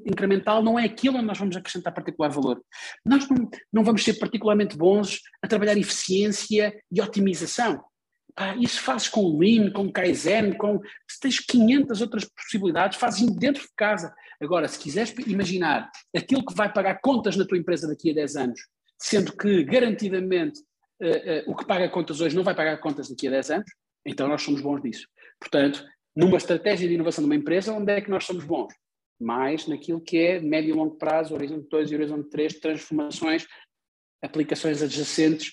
incremental 0.06 0.62
não 0.62 0.78
é 0.78 0.84
aquilo 0.84 1.16
onde 1.16 1.26
nós 1.26 1.38
vamos 1.38 1.56
acrescentar 1.56 1.92
particular 1.92 2.28
valor. 2.28 2.62
Nós 3.04 3.28
não, 3.28 3.50
não 3.72 3.84
vamos 3.84 4.04
ser 4.04 4.14
particularmente 4.14 4.76
bons 4.76 5.20
a 5.42 5.48
trabalhar 5.48 5.76
eficiência 5.76 6.72
e 6.90 7.00
otimização. 7.00 7.82
Isso 8.58 8.80
fazes 8.80 9.08
com 9.08 9.36
Lean, 9.38 9.70
com 9.70 9.90
Kaizen, 9.92 10.56
com. 10.56 10.80
Se 11.10 11.20
tens 11.20 11.38
500 11.40 12.00
outras 12.00 12.24
possibilidades, 12.24 12.98
fazes 12.98 13.28
dentro 13.36 13.62
de 13.62 13.68
casa. 13.76 14.14
Agora, 14.40 14.66
se 14.68 14.78
quiseres 14.78 15.14
imaginar 15.26 15.90
aquilo 16.16 16.44
que 16.44 16.54
vai 16.54 16.72
pagar 16.72 17.00
contas 17.00 17.36
na 17.36 17.44
tua 17.44 17.58
empresa 17.58 17.86
daqui 17.86 18.10
a 18.10 18.14
10 18.14 18.36
anos, 18.36 18.60
sendo 18.98 19.36
que 19.36 19.64
garantidamente 19.64 20.60
uh, 21.02 21.48
uh, 21.48 21.50
o 21.52 21.56
que 21.56 21.66
paga 21.66 21.88
contas 21.88 22.20
hoje 22.20 22.34
não 22.34 22.42
vai 22.42 22.54
pagar 22.54 22.78
contas 22.78 23.08
daqui 23.08 23.28
a 23.28 23.32
10 23.32 23.50
anos, 23.50 23.70
então 24.06 24.28
nós 24.28 24.42
somos 24.42 24.60
bons 24.60 24.82
nisso. 24.82 25.06
Portanto, 25.38 25.84
numa 26.14 26.36
estratégia 26.36 26.86
de 26.86 26.94
inovação 26.94 27.22
de 27.22 27.30
uma 27.30 27.36
empresa, 27.36 27.72
onde 27.72 27.92
é 27.92 28.00
que 28.00 28.10
nós 28.10 28.24
somos 28.24 28.44
bons? 28.44 28.72
Mais 29.20 29.66
naquilo 29.66 30.00
que 30.00 30.18
é 30.18 30.40
médio 30.40 30.70
e 30.70 30.76
longo 30.76 30.96
prazo, 30.96 31.34
horizonte 31.34 31.68
2 31.68 31.90
e 31.90 31.94
horizonte 31.94 32.28
3, 32.28 32.60
transformações, 32.60 33.46
aplicações 34.22 34.82
adjacentes. 34.82 35.52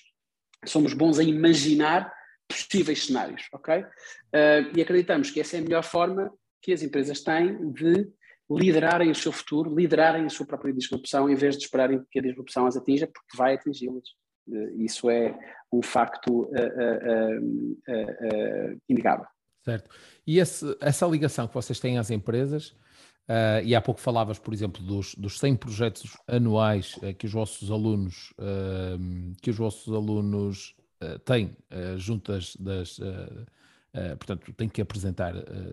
Somos 0.66 0.92
bons 0.92 1.18
a 1.18 1.22
imaginar 1.22 2.12
possíveis 2.48 3.06
cenários, 3.06 3.46
ok? 3.52 3.78
Uh, 3.78 4.76
e 4.76 4.82
acreditamos 4.82 5.30
que 5.30 5.40
essa 5.40 5.56
é 5.56 5.60
a 5.60 5.62
melhor 5.62 5.84
forma 5.84 6.32
que 6.60 6.72
as 6.72 6.82
empresas 6.82 7.22
têm 7.22 7.72
de 7.72 8.08
liderarem 8.50 9.10
o 9.10 9.14
seu 9.14 9.30
futuro, 9.30 9.74
liderarem 9.74 10.26
a 10.26 10.28
sua 10.28 10.44
própria 10.44 10.74
disrupção, 10.74 11.30
em 11.30 11.36
vez 11.36 11.56
de 11.56 11.64
esperarem 11.64 12.04
que 12.10 12.18
a 12.18 12.22
disrupção 12.22 12.66
as 12.66 12.76
atinja, 12.76 13.06
porque 13.06 13.36
vai 13.36 13.54
atingi-las. 13.54 14.08
Uh, 14.48 14.82
isso 14.82 15.08
é 15.08 15.38
um 15.72 15.82
facto 15.82 16.44
uh, 16.44 17.70
inegável. 18.88 19.26
Certo. 19.62 19.90
E 20.26 20.38
esse, 20.38 20.76
essa 20.80 21.06
ligação 21.06 21.46
que 21.46 21.54
vocês 21.54 21.78
têm 21.78 21.98
às 21.98 22.10
empresas, 22.10 22.68
uh, 23.28 23.62
e 23.64 23.74
há 23.74 23.80
pouco 23.80 24.00
falavas, 24.00 24.38
por 24.38 24.54
exemplo, 24.54 24.82
dos, 24.82 25.14
dos 25.14 25.38
100 25.38 25.56
projetos 25.56 26.16
anuais 26.26 26.96
uh, 26.96 27.14
que 27.14 27.26
os 27.26 27.32
vossos 27.32 27.70
alunos, 27.70 28.32
uh, 28.38 29.36
que 29.40 29.50
os 29.50 29.56
vossos 29.56 29.92
alunos 29.94 30.74
têm 31.24 31.56
juntas 31.96 32.54
das, 32.60 33.00
portanto, 34.18 34.52
têm 34.52 34.68
que 34.68 34.82
apresentar 34.82 35.32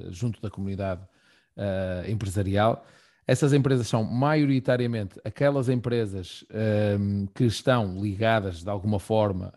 junto 0.09 0.41
da 0.41 0.49
comunidade 0.49 1.01
empresarial. 2.07 2.85
Essas 3.27 3.51
empresas 3.51 3.89
são 3.89 4.05
maioritariamente 4.05 5.19
aquelas 5.25 5.67
empresas 5.67 6.45
que 7.35 7.43
estão 7.43 8.01
ligadas 8.01 8.63
de 8.63 8.69
alguma 8.69 9.01
forma, 9.01 9.53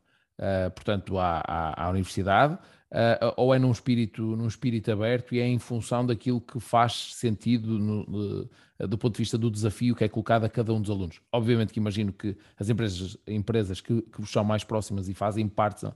portanto, 0.74 1.18
à, 1.18 1.42
à, 1.46 1.85
à 1.87 1.90
universidade, 1.90 2.59
uh, 2.92 3.33
ou 3.37 3.55
é 3.55 3.59
num 3.59 3.70
espírito, 3.70 4.22
num 4.22 4.46
espírito 4.46 4.90
aberto 4.90 5.35
e 5.35 5.40
é 5.40 5.46
em 5.46 5.59
função 5.59 6.05
daquilo 6.05 6.40
que 6.40 6.59
faz 6.59 7.14
sentido 7.14 7.79
no, 7.79 8.48
do 8.79 8.98
ponto 8.98 9.14
de 9.14 9.18
vista 9.18 9.38
do 9.38 9.50
desafio 9.50 9.94
que 9.94 10.05
é 10.05 10.09
colocado 10.09 10.44
a 10.44 10.48
cada 10.48 10.72
um 10.72 10.81
dos 10.81 10.90
alunos. 10.90 11.20
Obviamente 11.33 11.72
que 11.72 11.81
imagino 11.81 12.12
que 12.12 12.37
as 12.59 12.68
empresas, 12.68 13.16
empresas 13.26 13.81
que, 13.81 14.03
que 14.03 14.20
vos 14.20 14.31
são 14.31 14.44
mais 14.44 14.64
próximas 14.64 15.09
e 15.09 15.14
fazem 15.14 15.48
parte, 15.48 15.87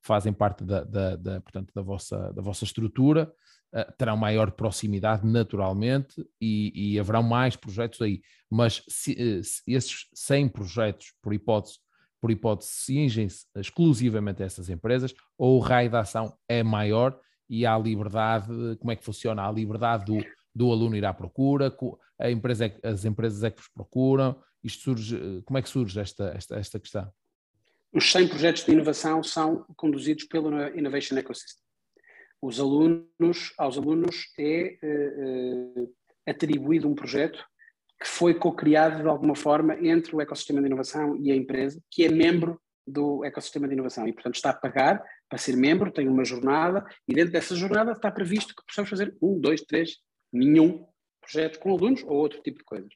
fazem 0.00 0.32
parte 0.32 0.64
da, 0.64 0.84
da, 0.84 1.16
da 1.16 1.40
portanto, 1.40 1.72
da, 1.74 1.82
vossa, 1.82 2.32
da 2.32 2.42
vossa 2.42 2.64
estrutura, 2.64 3.32
uh, 3.74 3.92
terão 3.96 4.16
maior 4.16 4.50
proximidade 4.52 5.26
naturalmente 5.26 6.24
e, 6.40 6.94
e 6.94 7.00
haverão 7.00 7.22
mais 7.22 7.56
projetos 7.56 8.00
aí. 8.00 8.22
Mas 8.50 8.82
se, 8.88 9.42
se 9.42 9.62
esses 9.66 10.06
100 10.14 10.48
projetos, 10.48 11.12
por 11.20 11.32
hipótese, 11.32 11.78
por 12.24 12.30
hipótese, 12.30 12.70
cingem-se 12.70 13.44
exclusivamente 13.54 14.42
a 14.42 14.46
essas 14.46 14.70
empresas, 14.70 15.14
ou 15.36 15.58
o 15.58 15.60
raio 15.60 15.90
de 15.90 15.96
ação 15.96 16.34
é 16.48 16.62
maior 16.62 17.20
e 17.50 17.66
há 17.66 17.76
liberdade, 17.76 18.48
como 18.78 18.90
é 18.90 18.96
que 18.96 19.04
funciona? 19.04 19.46
a 19.46 19.52
liberdade 19.52 20.06
do, 20.06 20.24
do 20.54 20.72
aluno 20.72 20.96
ir 20.96 21.04
à 21.04 21.12
procura, 21.12 21.70
a 22.18 22.30
empresa 22.30 22.64
é, 22.64 22.88
as 22.88 23.04
empresas 23.04 23.44
é 23.44 23.50
que 23.50 23.58
vos 23.58 23.68
procuram, 23.68 24.42
isto 24.62 24.84
surge, 24.84 25.42
como 25.44 25.58
é 25.58 25.60
que 25.60 25.68
surge 25.68 26.00
esta, 26.00 26.32
esta, 26.34 26.56
esta 26.56 26.80
questão? 26.80 27.12
Os 27.92 28.10
100 28.10 28.28
projetos 28.28 28.64
de 28.64 28.72
inovação 28.72 29.22
são 29.22 29.62
conduzidos 29.76 30.24
pelo 30.24 30.50
Innovation 30.68 31.18
Ecosystem. 31.18 31.62
Os 32.40 32.58
alunos, 32.58 33.52
aos 33.58 33.76
alunos 33.76 34.32
é 34.38 34.78
uh, 34.82 35.94
atribuído 36.26 36.88
um 36.88 36.94
projeto 36.94 37.44
que 38.00 38.08
foi 38.08 38.34
co-criado 38.34 39.02
de 39.02 39.08
alguma 39.08 39.34
forma 39.34 39.76
entre 39.80 40.14
o 40.14 40.20
ecossistema 40.20 40.60
de 40.60 40.66
inovação 40.66 41.16
e 41.16 41.30
a 41.30 41.36
empresa, 41.36 41.80
que 41.90 42.04
é 42.04 42.08
membro 42.08 42.60
do 42.86 43.24
ecossistema 43.24 43.66
de 43.66 43.74
inovação 43.74 44.06
e, 44.06 44.12
portanto, 44.12 44.34
está 44.34 44.50
a 44.50 44.54
pagar 44.54 45.02
para 45.28 45.38
ser 45.38 45.56
membro, 45.56 45.90
tem 45.90 46.06
uma 46.06 46.24
jornada 46.24 46.84
e 47.08 47.14
dentro 47.14 47.32
dessa 47.32 47.56
jornada 47.56 47.92
está 47.92 48.10
previsto 48.10 48.54
que 48.54 48.64
possamos 48.66 48.90
fazer 48.90 49.16
um, 49.22 49.40
dois, 49.40 49.62
três, 49.62 49.96
nenhum 50.32 50.86
projeto 51.20 51.58
com 51.58 51.72
alunos 51.72 52.02
ou 52.02 52.16
outro 52.16 52.42
tipo 52.42 52.58
de 52.58 52.64
coisas. 52.64 52.92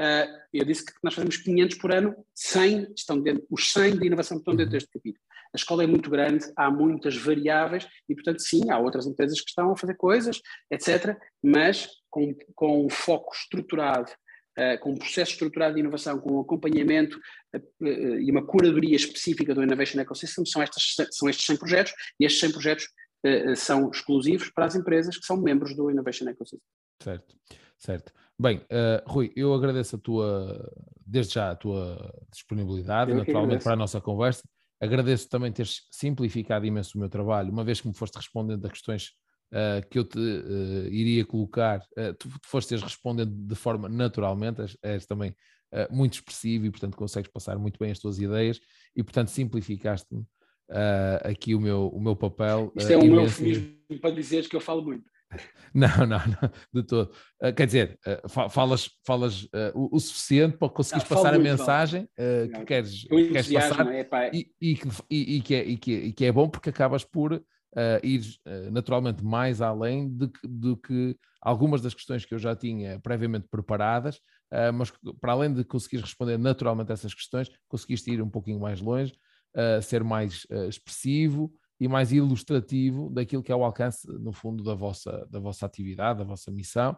Uh, 0.00 0.26
eu 0.52 0.64
disse 0.64 0.84
que 0.84 0.92
nós 1.02 1.14
fazemos 1.14 1.36
500 1.36 1.78
por 1.78 1.92
ano, 1.92 2.16
100 2.34 2.92
estão 2.96 3.20
dentro, 3.20 3.46
os 3.48 3.72
100 3.72 3.98
de 3.98 4.06
inovação 4.06 4.38
estão 4.38 4.56
dentro 4.56 4.72
deste 4.72 4.90
capítulo. 4.90 5.22
A 5.52 5.56
escola 5.56 5.84
é 5.84 5.86
muito 5.86 6.10
grande, 6.10 6.44
há 6.56 6.70
muitas 6.70 7.16
variáveis 7.16 7.86
e, 8.08 8.14
portanto, 8.14 8.40
sim, 8.40 8.70
há 8.70 8.78
outras 8.78 9.06
empresas 9.06 9.40
que 9.40 9.48
estão 9.48 9.72
a 9.72 9.76
fazer 9.76 9.94
coisas, 9.94 10.40
etc., 10.70 11.16
mas 11.42 11.88
com, 12.08 12.34
com 12.54 12.86
um 12.86 12.88
foco 12.88 13.34
estruturado 13.34 14.10
com 14.80 14.92
um 14.92 14.96
processo 14.96 15.32
estruturado 15.32 15.74
de 15.74 15.80
inovação, 15.80 16.18
com 16.18 16.36
um 16.36 16.40
acompanhamento 16.40 17.18
uh, 17.54 17.84
uh, 17.84 18.20
e 18.20 18.30
uma 18.30 18.44
curadoria 18.44 18.96
específica 18.96 19.54
do 19.54 19.62
Innovation 19.62 20.00
Ecosystem, 20.00 20.44
são, 20.44 20.62
estas, 20.62 20.94
são 21.10 21.28
estes 21.28 21.46
100 21.46 21.56
projetos, 21.56 21.92
e 22.18 22.24
estes 22.24 22.40
100 22.40 22.52
projetos 22.52 22.88
são 23.54 23.90
exclusivos 23.90 24.48
para 24.48 24.64
as 24.64 24.74
empresas 24.74 25.14
que 25.14 25.26
são 25.26 25.36
membros 25.36 25.76
do 25.76 25.90
Innovation 25.90 26.26
Ecosystem. 26.26 26.66
Certo, 27.02 27.36
certo. 27.76 28.12
Bem, 28.38 28.64
Rui, 29.04 29.30
eu 29.36 29.52
agradeço 29.52 29.96
a 29.96 29.98
tua, 29.98 30.72
desde 31.06 31.34
já, 31.34 31.50
a 31.50 31.54
tua 31.54 32.18
disponibilidade, 32.32 33.12
naturalmente, 33.12 33.62
para 33.62 33.74
a 33.74 33.76
nossa 33.76 34.00
conversa. 34.00 34.42
Agradeço 34.80 35.28
também 35.28 35.52
teres 35.52 35.82
simplificado 35.90 36.64
imenso 36.64 36.96
o 36.96 36.98
meu 36.98 37.10
trabalho, 37.10 37.52
uma 37.52 37.62
vez 37.62 37.82
que 37.82 37.88
me 37.88 37.94
foste 37.94 38.16
respondendo 38.16 38.64
a 38.64 38.70
questões 38.70 39.10
uh, 39.52 39.88
que 39.88 39.98
eu 39.98 40.04
te 40.04 40.18
uh, 40.18 40.88
iria 40.88 41.24
colocar, 41.24 41.80
uh, 41.98 42.14
tu, 42.18 42.28
tu 42.28 42.48
fostes 42.48 42.82
respondendo 42.82 43.32
de 43.32 43.54
forma 43.54 43.88
naturalmente, 43.88 44.62
és, 44.62 44.76
és 44.82 45.06
também 45.06 45.34
muito 45.88 46.14
expressivo 46.14 46.66
e, 46.66 46.70
portanto, 46.70 46.96
consegues 46.96 47.30
passar 47.30 47.56
muito 47.56 47.78
bem 47.78 47.92
as 47.92 47.98
tuas 48.00 48.18
ideias 48.18 48.58
e, 48.96 49.04
portanto, 49.04 49.28
simplificaste-me 49.28 50.26
aqui 51.22 51.54
o 51.54 51.60
meu, 51.60 51.86
o 51.90 52.00
meu 52.00 52.16
papel. 52.16 52.72
Isto 52.74 52.92
é 52.92 52.98
um 52.98 53.20
eufemismo 53.20 53.76
para 54.00 54.10
dizeres 54.10 54.48
que 54.48 54.56
eu 54.56 54.60
falo 54.60 54.82
muito. 54.82 55.08
Não, 55.72 55.88
não, 55.98 56.18
não, 56.18 56.50
de 56.74 56.82
todo. 56.82 57.12
Uh, 57.40 57.54
quer 57.54 57.66
dizer, 57.66 57.98
uh, 58.04 58.50
falas, 58.50 58.90
falas 59.06 59.44
uh, 59.44 59.70
o, 59.72 59.96
o, 59.96 60.00
suficiente 60.00 60.56
para 60.56 60.68
conseguires 60.68 61.08
não, 61.08 61.16
passar 61.16 61.32
a 61.32 61.38
mensagem 61.38 62.08
que 62.52 62.64
queres, 62.64 63.04
que 63.04 63.28
queres 63.28 63.52
passar 63.52 63.86
é, 63.94 64.30
e, 64.32 64.50
e, 64.60 64.78
e, 65.08 65.36
e, 65.36 65.40
que 65.40 65.54
é, 65.54 65.64
e, 65.64 65.76
que, 65.76 65.92
e 65.92 66.12
que 66.12 66.24
é 66.24 66.32
bom 66.32 66.48
porque 66.48 66.70
acabas 66.70 67.04
por 67.04 67.40
uh, 67.76 68.04
ir 68.04 68.20
uh, 68.46 68.70
naturalmente 68.70 69.24
mais 69.24 69.60
além 69.60 70.08
do 70.08 70.28
que, 70.28 70.46
de 70.46 70.76
que 70.76 71.16
algumas 71.40 71.80
das 71.80 71.94
questões 71.94 72.24
que 72.24 72.34
eu 72.34 72.38
já 72.38 72.54
tinha 72.54 72.98
previamente 73.00 73.48
preparadas, 73.48 74.16
uh, 74.52 74.72
mas 74.74 74.92
para 75.20 75.32
além 75.32 75.52
de 75.52 75.64
conseguir 75.64 75.98
responder 75.98 76.38
naturalmente 76.38 76.90
a 76.90 76.94
essas 76.94 77.14
questões, 77.14 77.50
conseguiste 77.68 78.10
ir 78.10 78.22
um 78.22 78.30
pouquinho 78.30 78.60
mais 78.60 78.80
longe, 78.80 79.14
ser 79.82 80.04
mais 80.04 80.46
expressivo 80.68 81.52
e 81.80 81.88
mais 81.88 82.12
ilustrativo 82.12 83.10
daquilo 83.10 83.42
que 83.42 83.50
é 83.50 83.56
o 83.56 83.64
alcance, 83.64 84.06
no 84.06 84.32
fundo, 84.32 84.62
da 84.62 84.74
vossa, 84.74 85.26
da 85.28 85.40
vossa 85.40 85.66
atividade, 85.66 86.20
da 86.20 86.24
vossa 86.24 86.52
missão, 86.52 86.96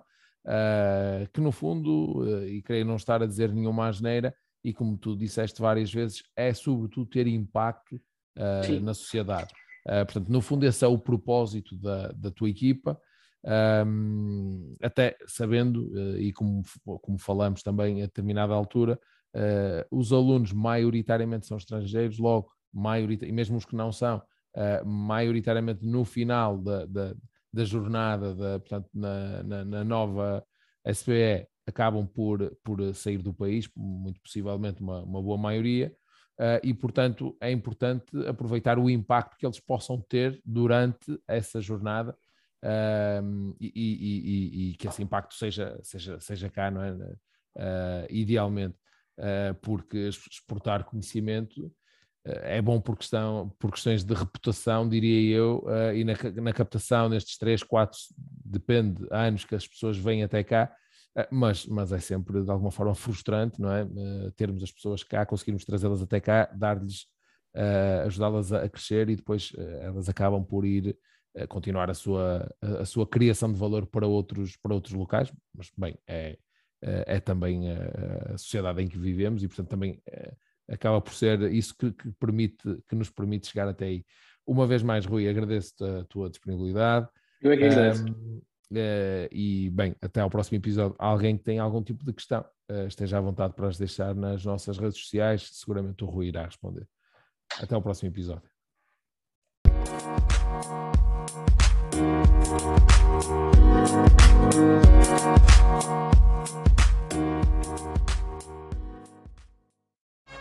que 1.33 1.41
no 1.41 1.51
fundo, 1.51 2.47
e 2.47 2.61
creio 2.61 2.85
não 2.85 2.97
estar 2.97 3.23
a 3.23 3.27
dizer 3.27 3.51
nenhuma 3.51 3.89
asneira, 3.89 4.35
e 4.63 4.71
como 4.71 4.99
tu 4.99 5.17
disseste 5.17 5.63
várias 5.63 5.91
vezes, 5.91 6.23
é 6.37 6.53
sobretudo 6.53 7.07
ter 7.07 7.27
impacto 7.27 7.99
na 8.83 8.93
sociedade. 8.93 9.49
Uh, 9.87 10.05
portanto, 10.07 10.29
no 10.29 10.41
fundo, 10.41 10.65
esse 10.65 10.85
é 10.85 10.89
o 10.89 10.99
propósito 10.99 11.77
da, 11.77 12.13
da 12.13 12.31
tua 12.31 12.49
equipa, 12.49 13.01
um, 13.87 14.77
até 14.81 15.17
sabendo, 15.27 15.89
uh, 15.93 16.19
e 16.19 16.33
como, 16.33 16.63
como 17.01 17.19
falamos 17.19 17.63
também 17.63 18.01
a 18.03 18.07
determinada 18.07 18.55
altura, 18.55 18.99
uh, 19.35 19.97
os 19.97 20.13
alunos 20.13 20.53
maioritariamente 20.53 21.47
são 21.47 21.57
estrangeiros, 21.57 22.19
logo, 22.19 22.51
e 23.23 23.33
mesmo 23.33 23.57
os 23.57 23.65
que 23.65 23.77
não 23.77 23.93
são, 23.93 24.23
maioritariamente 24.85 25.85
no 25.85 26.05
final 26.07 26.57
da, 26.57 26.87
da, 26.87 27.15
da 27.53 27.65
jornada, 27.65 28.35
da, 28.35 28.61
portanto, 28.61 28.89
na, 28.95 29.43
na, 29.43 29.65
na 29.65 29.85
nova 29.85 30.43
SPE, 30.91 31.47
acabam 31.67 32.07
por, 32.07 32.51
por 32.65 32.95
sair 32.95 33.19
do 33.19 33.35
país, 33.35 33.69
muito 33.77 34.21
possivelmente 34.23 34.81
uma, 34.81 35.03
uma 35.03 35.21
boa 35.21 35.37
maioria, 35.37 35.95
Uh, 35.95 36.02
e, 36.63 36.75
portanto, 36.75 37.37
é 37.41 37.51
importante 37.51 38.17
aproveitar 38.27 38.79
o 38.79 38.91
impacto 38.91 39.37
que 39.37 39.47
eles 39.47 39.61
possam 39.61 40.01
ter 40.01 40.41
durante 40.45 41.21
essa 41.27 41.61
jornada 41.61 42.17
uh, 42.65 43.57
e, 43.61 43.73
e, 43.75 44.69
e, 44.69 44.71
e, 44.71 44.75
que 44.75 44.89
esse 44.89 45.03
impacto 45.03 45.35
seja, 45.35 45.79
seja, 45.83 46.19
seja 46.21 46.51
cá, 46.51 46.71
não 46.71 46.83
é? 46.83 46.93
Uh, 47.55 48.07
idealmente, 48.09 48.79
porque 49.61 50.09
exportar 50.09 50.85
conhecimento 50.85 51.71
é 52.25 52.63
bom 52.63 52.81
por, 52.81 52.97
questão, 52.97 53.55
por 53.59 53.71
questões 53.71 54.03
de 54.03 54.15
reputação, 54.15 54.89
diria 54.89 55.37
eu, 55.37 55.65
e 55.95 56.03
na, 56.03 56.15
na 56.41 56.53
captação 56.53 57.11
nestes 57.11 57.37
3, 57.37 57.63
4, 57.63 57.99
depende, 58.17 59.07
anos 59.11 59.45
que 59.45 59.55
as 59.55 59.69
pessoas 59.69 59.99
vêm 59.99 60.25
até 60.25 60.43
cá, 60.43 60.75
mas, 61.31 61.67
mas 61.67 61.93
é 61.93 61.99
sempre 61.99 62.43
de 62.43 62.51
alguma 62.51 62.71
forma 62.71 62.95
frustrante, 62.95 63.61
não 63.61 63.71
é? 63.71 63.85
Uh, 63.85 64.31
termos 64.33 64.63
as 64.63 64.73
pessoas 64.73 65.03
cá, 65.03 65.27
conseguirmos 65.27 65.65
trazê-las 65.65 66.03
até 66.03 66.21
cá, 66.21 66.51
dar-lhes, 66.55 67.03
uh, 67.55 68.07
ajudá-las 68.07 68.53
a, 68.53 68.69
crescer 68.69 69.11
e 69.11 69.17
depois 69.17 69.53
elas 69.81 70.09
acabam 70.09 70.45
por 70.45 70.65
ir 70.65 70.97
continuar 71.49 71.89
a 71.89 71.95
sua, 71.95 72.47
a, 72.61 72.85
sua 72.85 73.07
criação 73.07 73.51
de 73.51 73.59
valor 73.59 73.87
para 73.87 74.07
outros, 74.07 74.55
para 74.59 74.75
outros 74.75 74.93
locais, 74.93 75.33
mas 75.55 75.71
bem, 75.79 75.97
é, 76.07 76.37
é 76.83 77.21
também 77.21 77.71
a, 77.71 78.37
sociedade 78.37 78.83
em 78.83 78.89
que 78.89 78.99
vivemos 78.99 79.43
e 79.43 79.49
portanto 79.49 79.71
também 79.71 79.99
acaba 80.69 81.01
por 81.01 81.15
ser 81.15 81.41
isso 81.51 81.75
que, 81.75 81.91
que, 81.91 82.13
permite, 82.13 82.83
que 82.87 82.95
nos 82.95 83.09
permite 83.09 83.49
chegar 83.49 83.67
até 83.67 83.87
aí. 83.87 84.05
Uma 84.47 84.67
vez 84.67 84.83
mais, 84.83 85.07
Rui, 85.07 85.27
agradeço-te 85.27 85.85
a 85.85 86.05
tua 86.05 86.29
disponibilidade. 86.29 87.09
Eu 87.41 87.53
é 87.53 87.57
que 87.57 87.65
agradeço. 87.65 88.05
Um, 88.05 88.43
Uh, 88.73 89.29
e 89.31 89.69
bem, 89.69 89.95
até 90.01 90.23
ao 90.23 90.31
próximo 90.31 90.57
episódio. 90.57 90.97
Alguém 90.99 91.37
que 91.37 91.45
tem 91.45 91.59
algum 91.59 91.83
tipo 91.83 92.03
de 92.05 92.13
questão, 92.13 92.43
uh, 92.71 92.87
esteja 92.87 93.19
à 93.19 93.21
vontade 93.21 93.53
para 93.53 93.69
as 93.69 93.77
deixar 93.77 94.15
nas 94.15 94.47
nossas 94.47 94.79
redes 94.79 94.99
sociais, 94.99 95.51
seguramente 95.53 96.03
o 96.03 96.07
Rui 96.07 96.29
irá 96.29 96.47
responder. 96.47 96.89
Até 97.61 97.75
ao 97.75 97.83
próximo 97.83 98.09
episódio. 98.09 98.51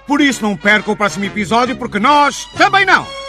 Por 0.07 0.21
isso 0.21 0.41
não 0.41 0.55
perca 0.55 0.89
o 0.89 0.95
próximo 0.95 1.25
episódio, 1.25 1.77
porque 1.77 1.99
nós 1.99 2.45
também 2.57 2.85
não! 2.85 3.20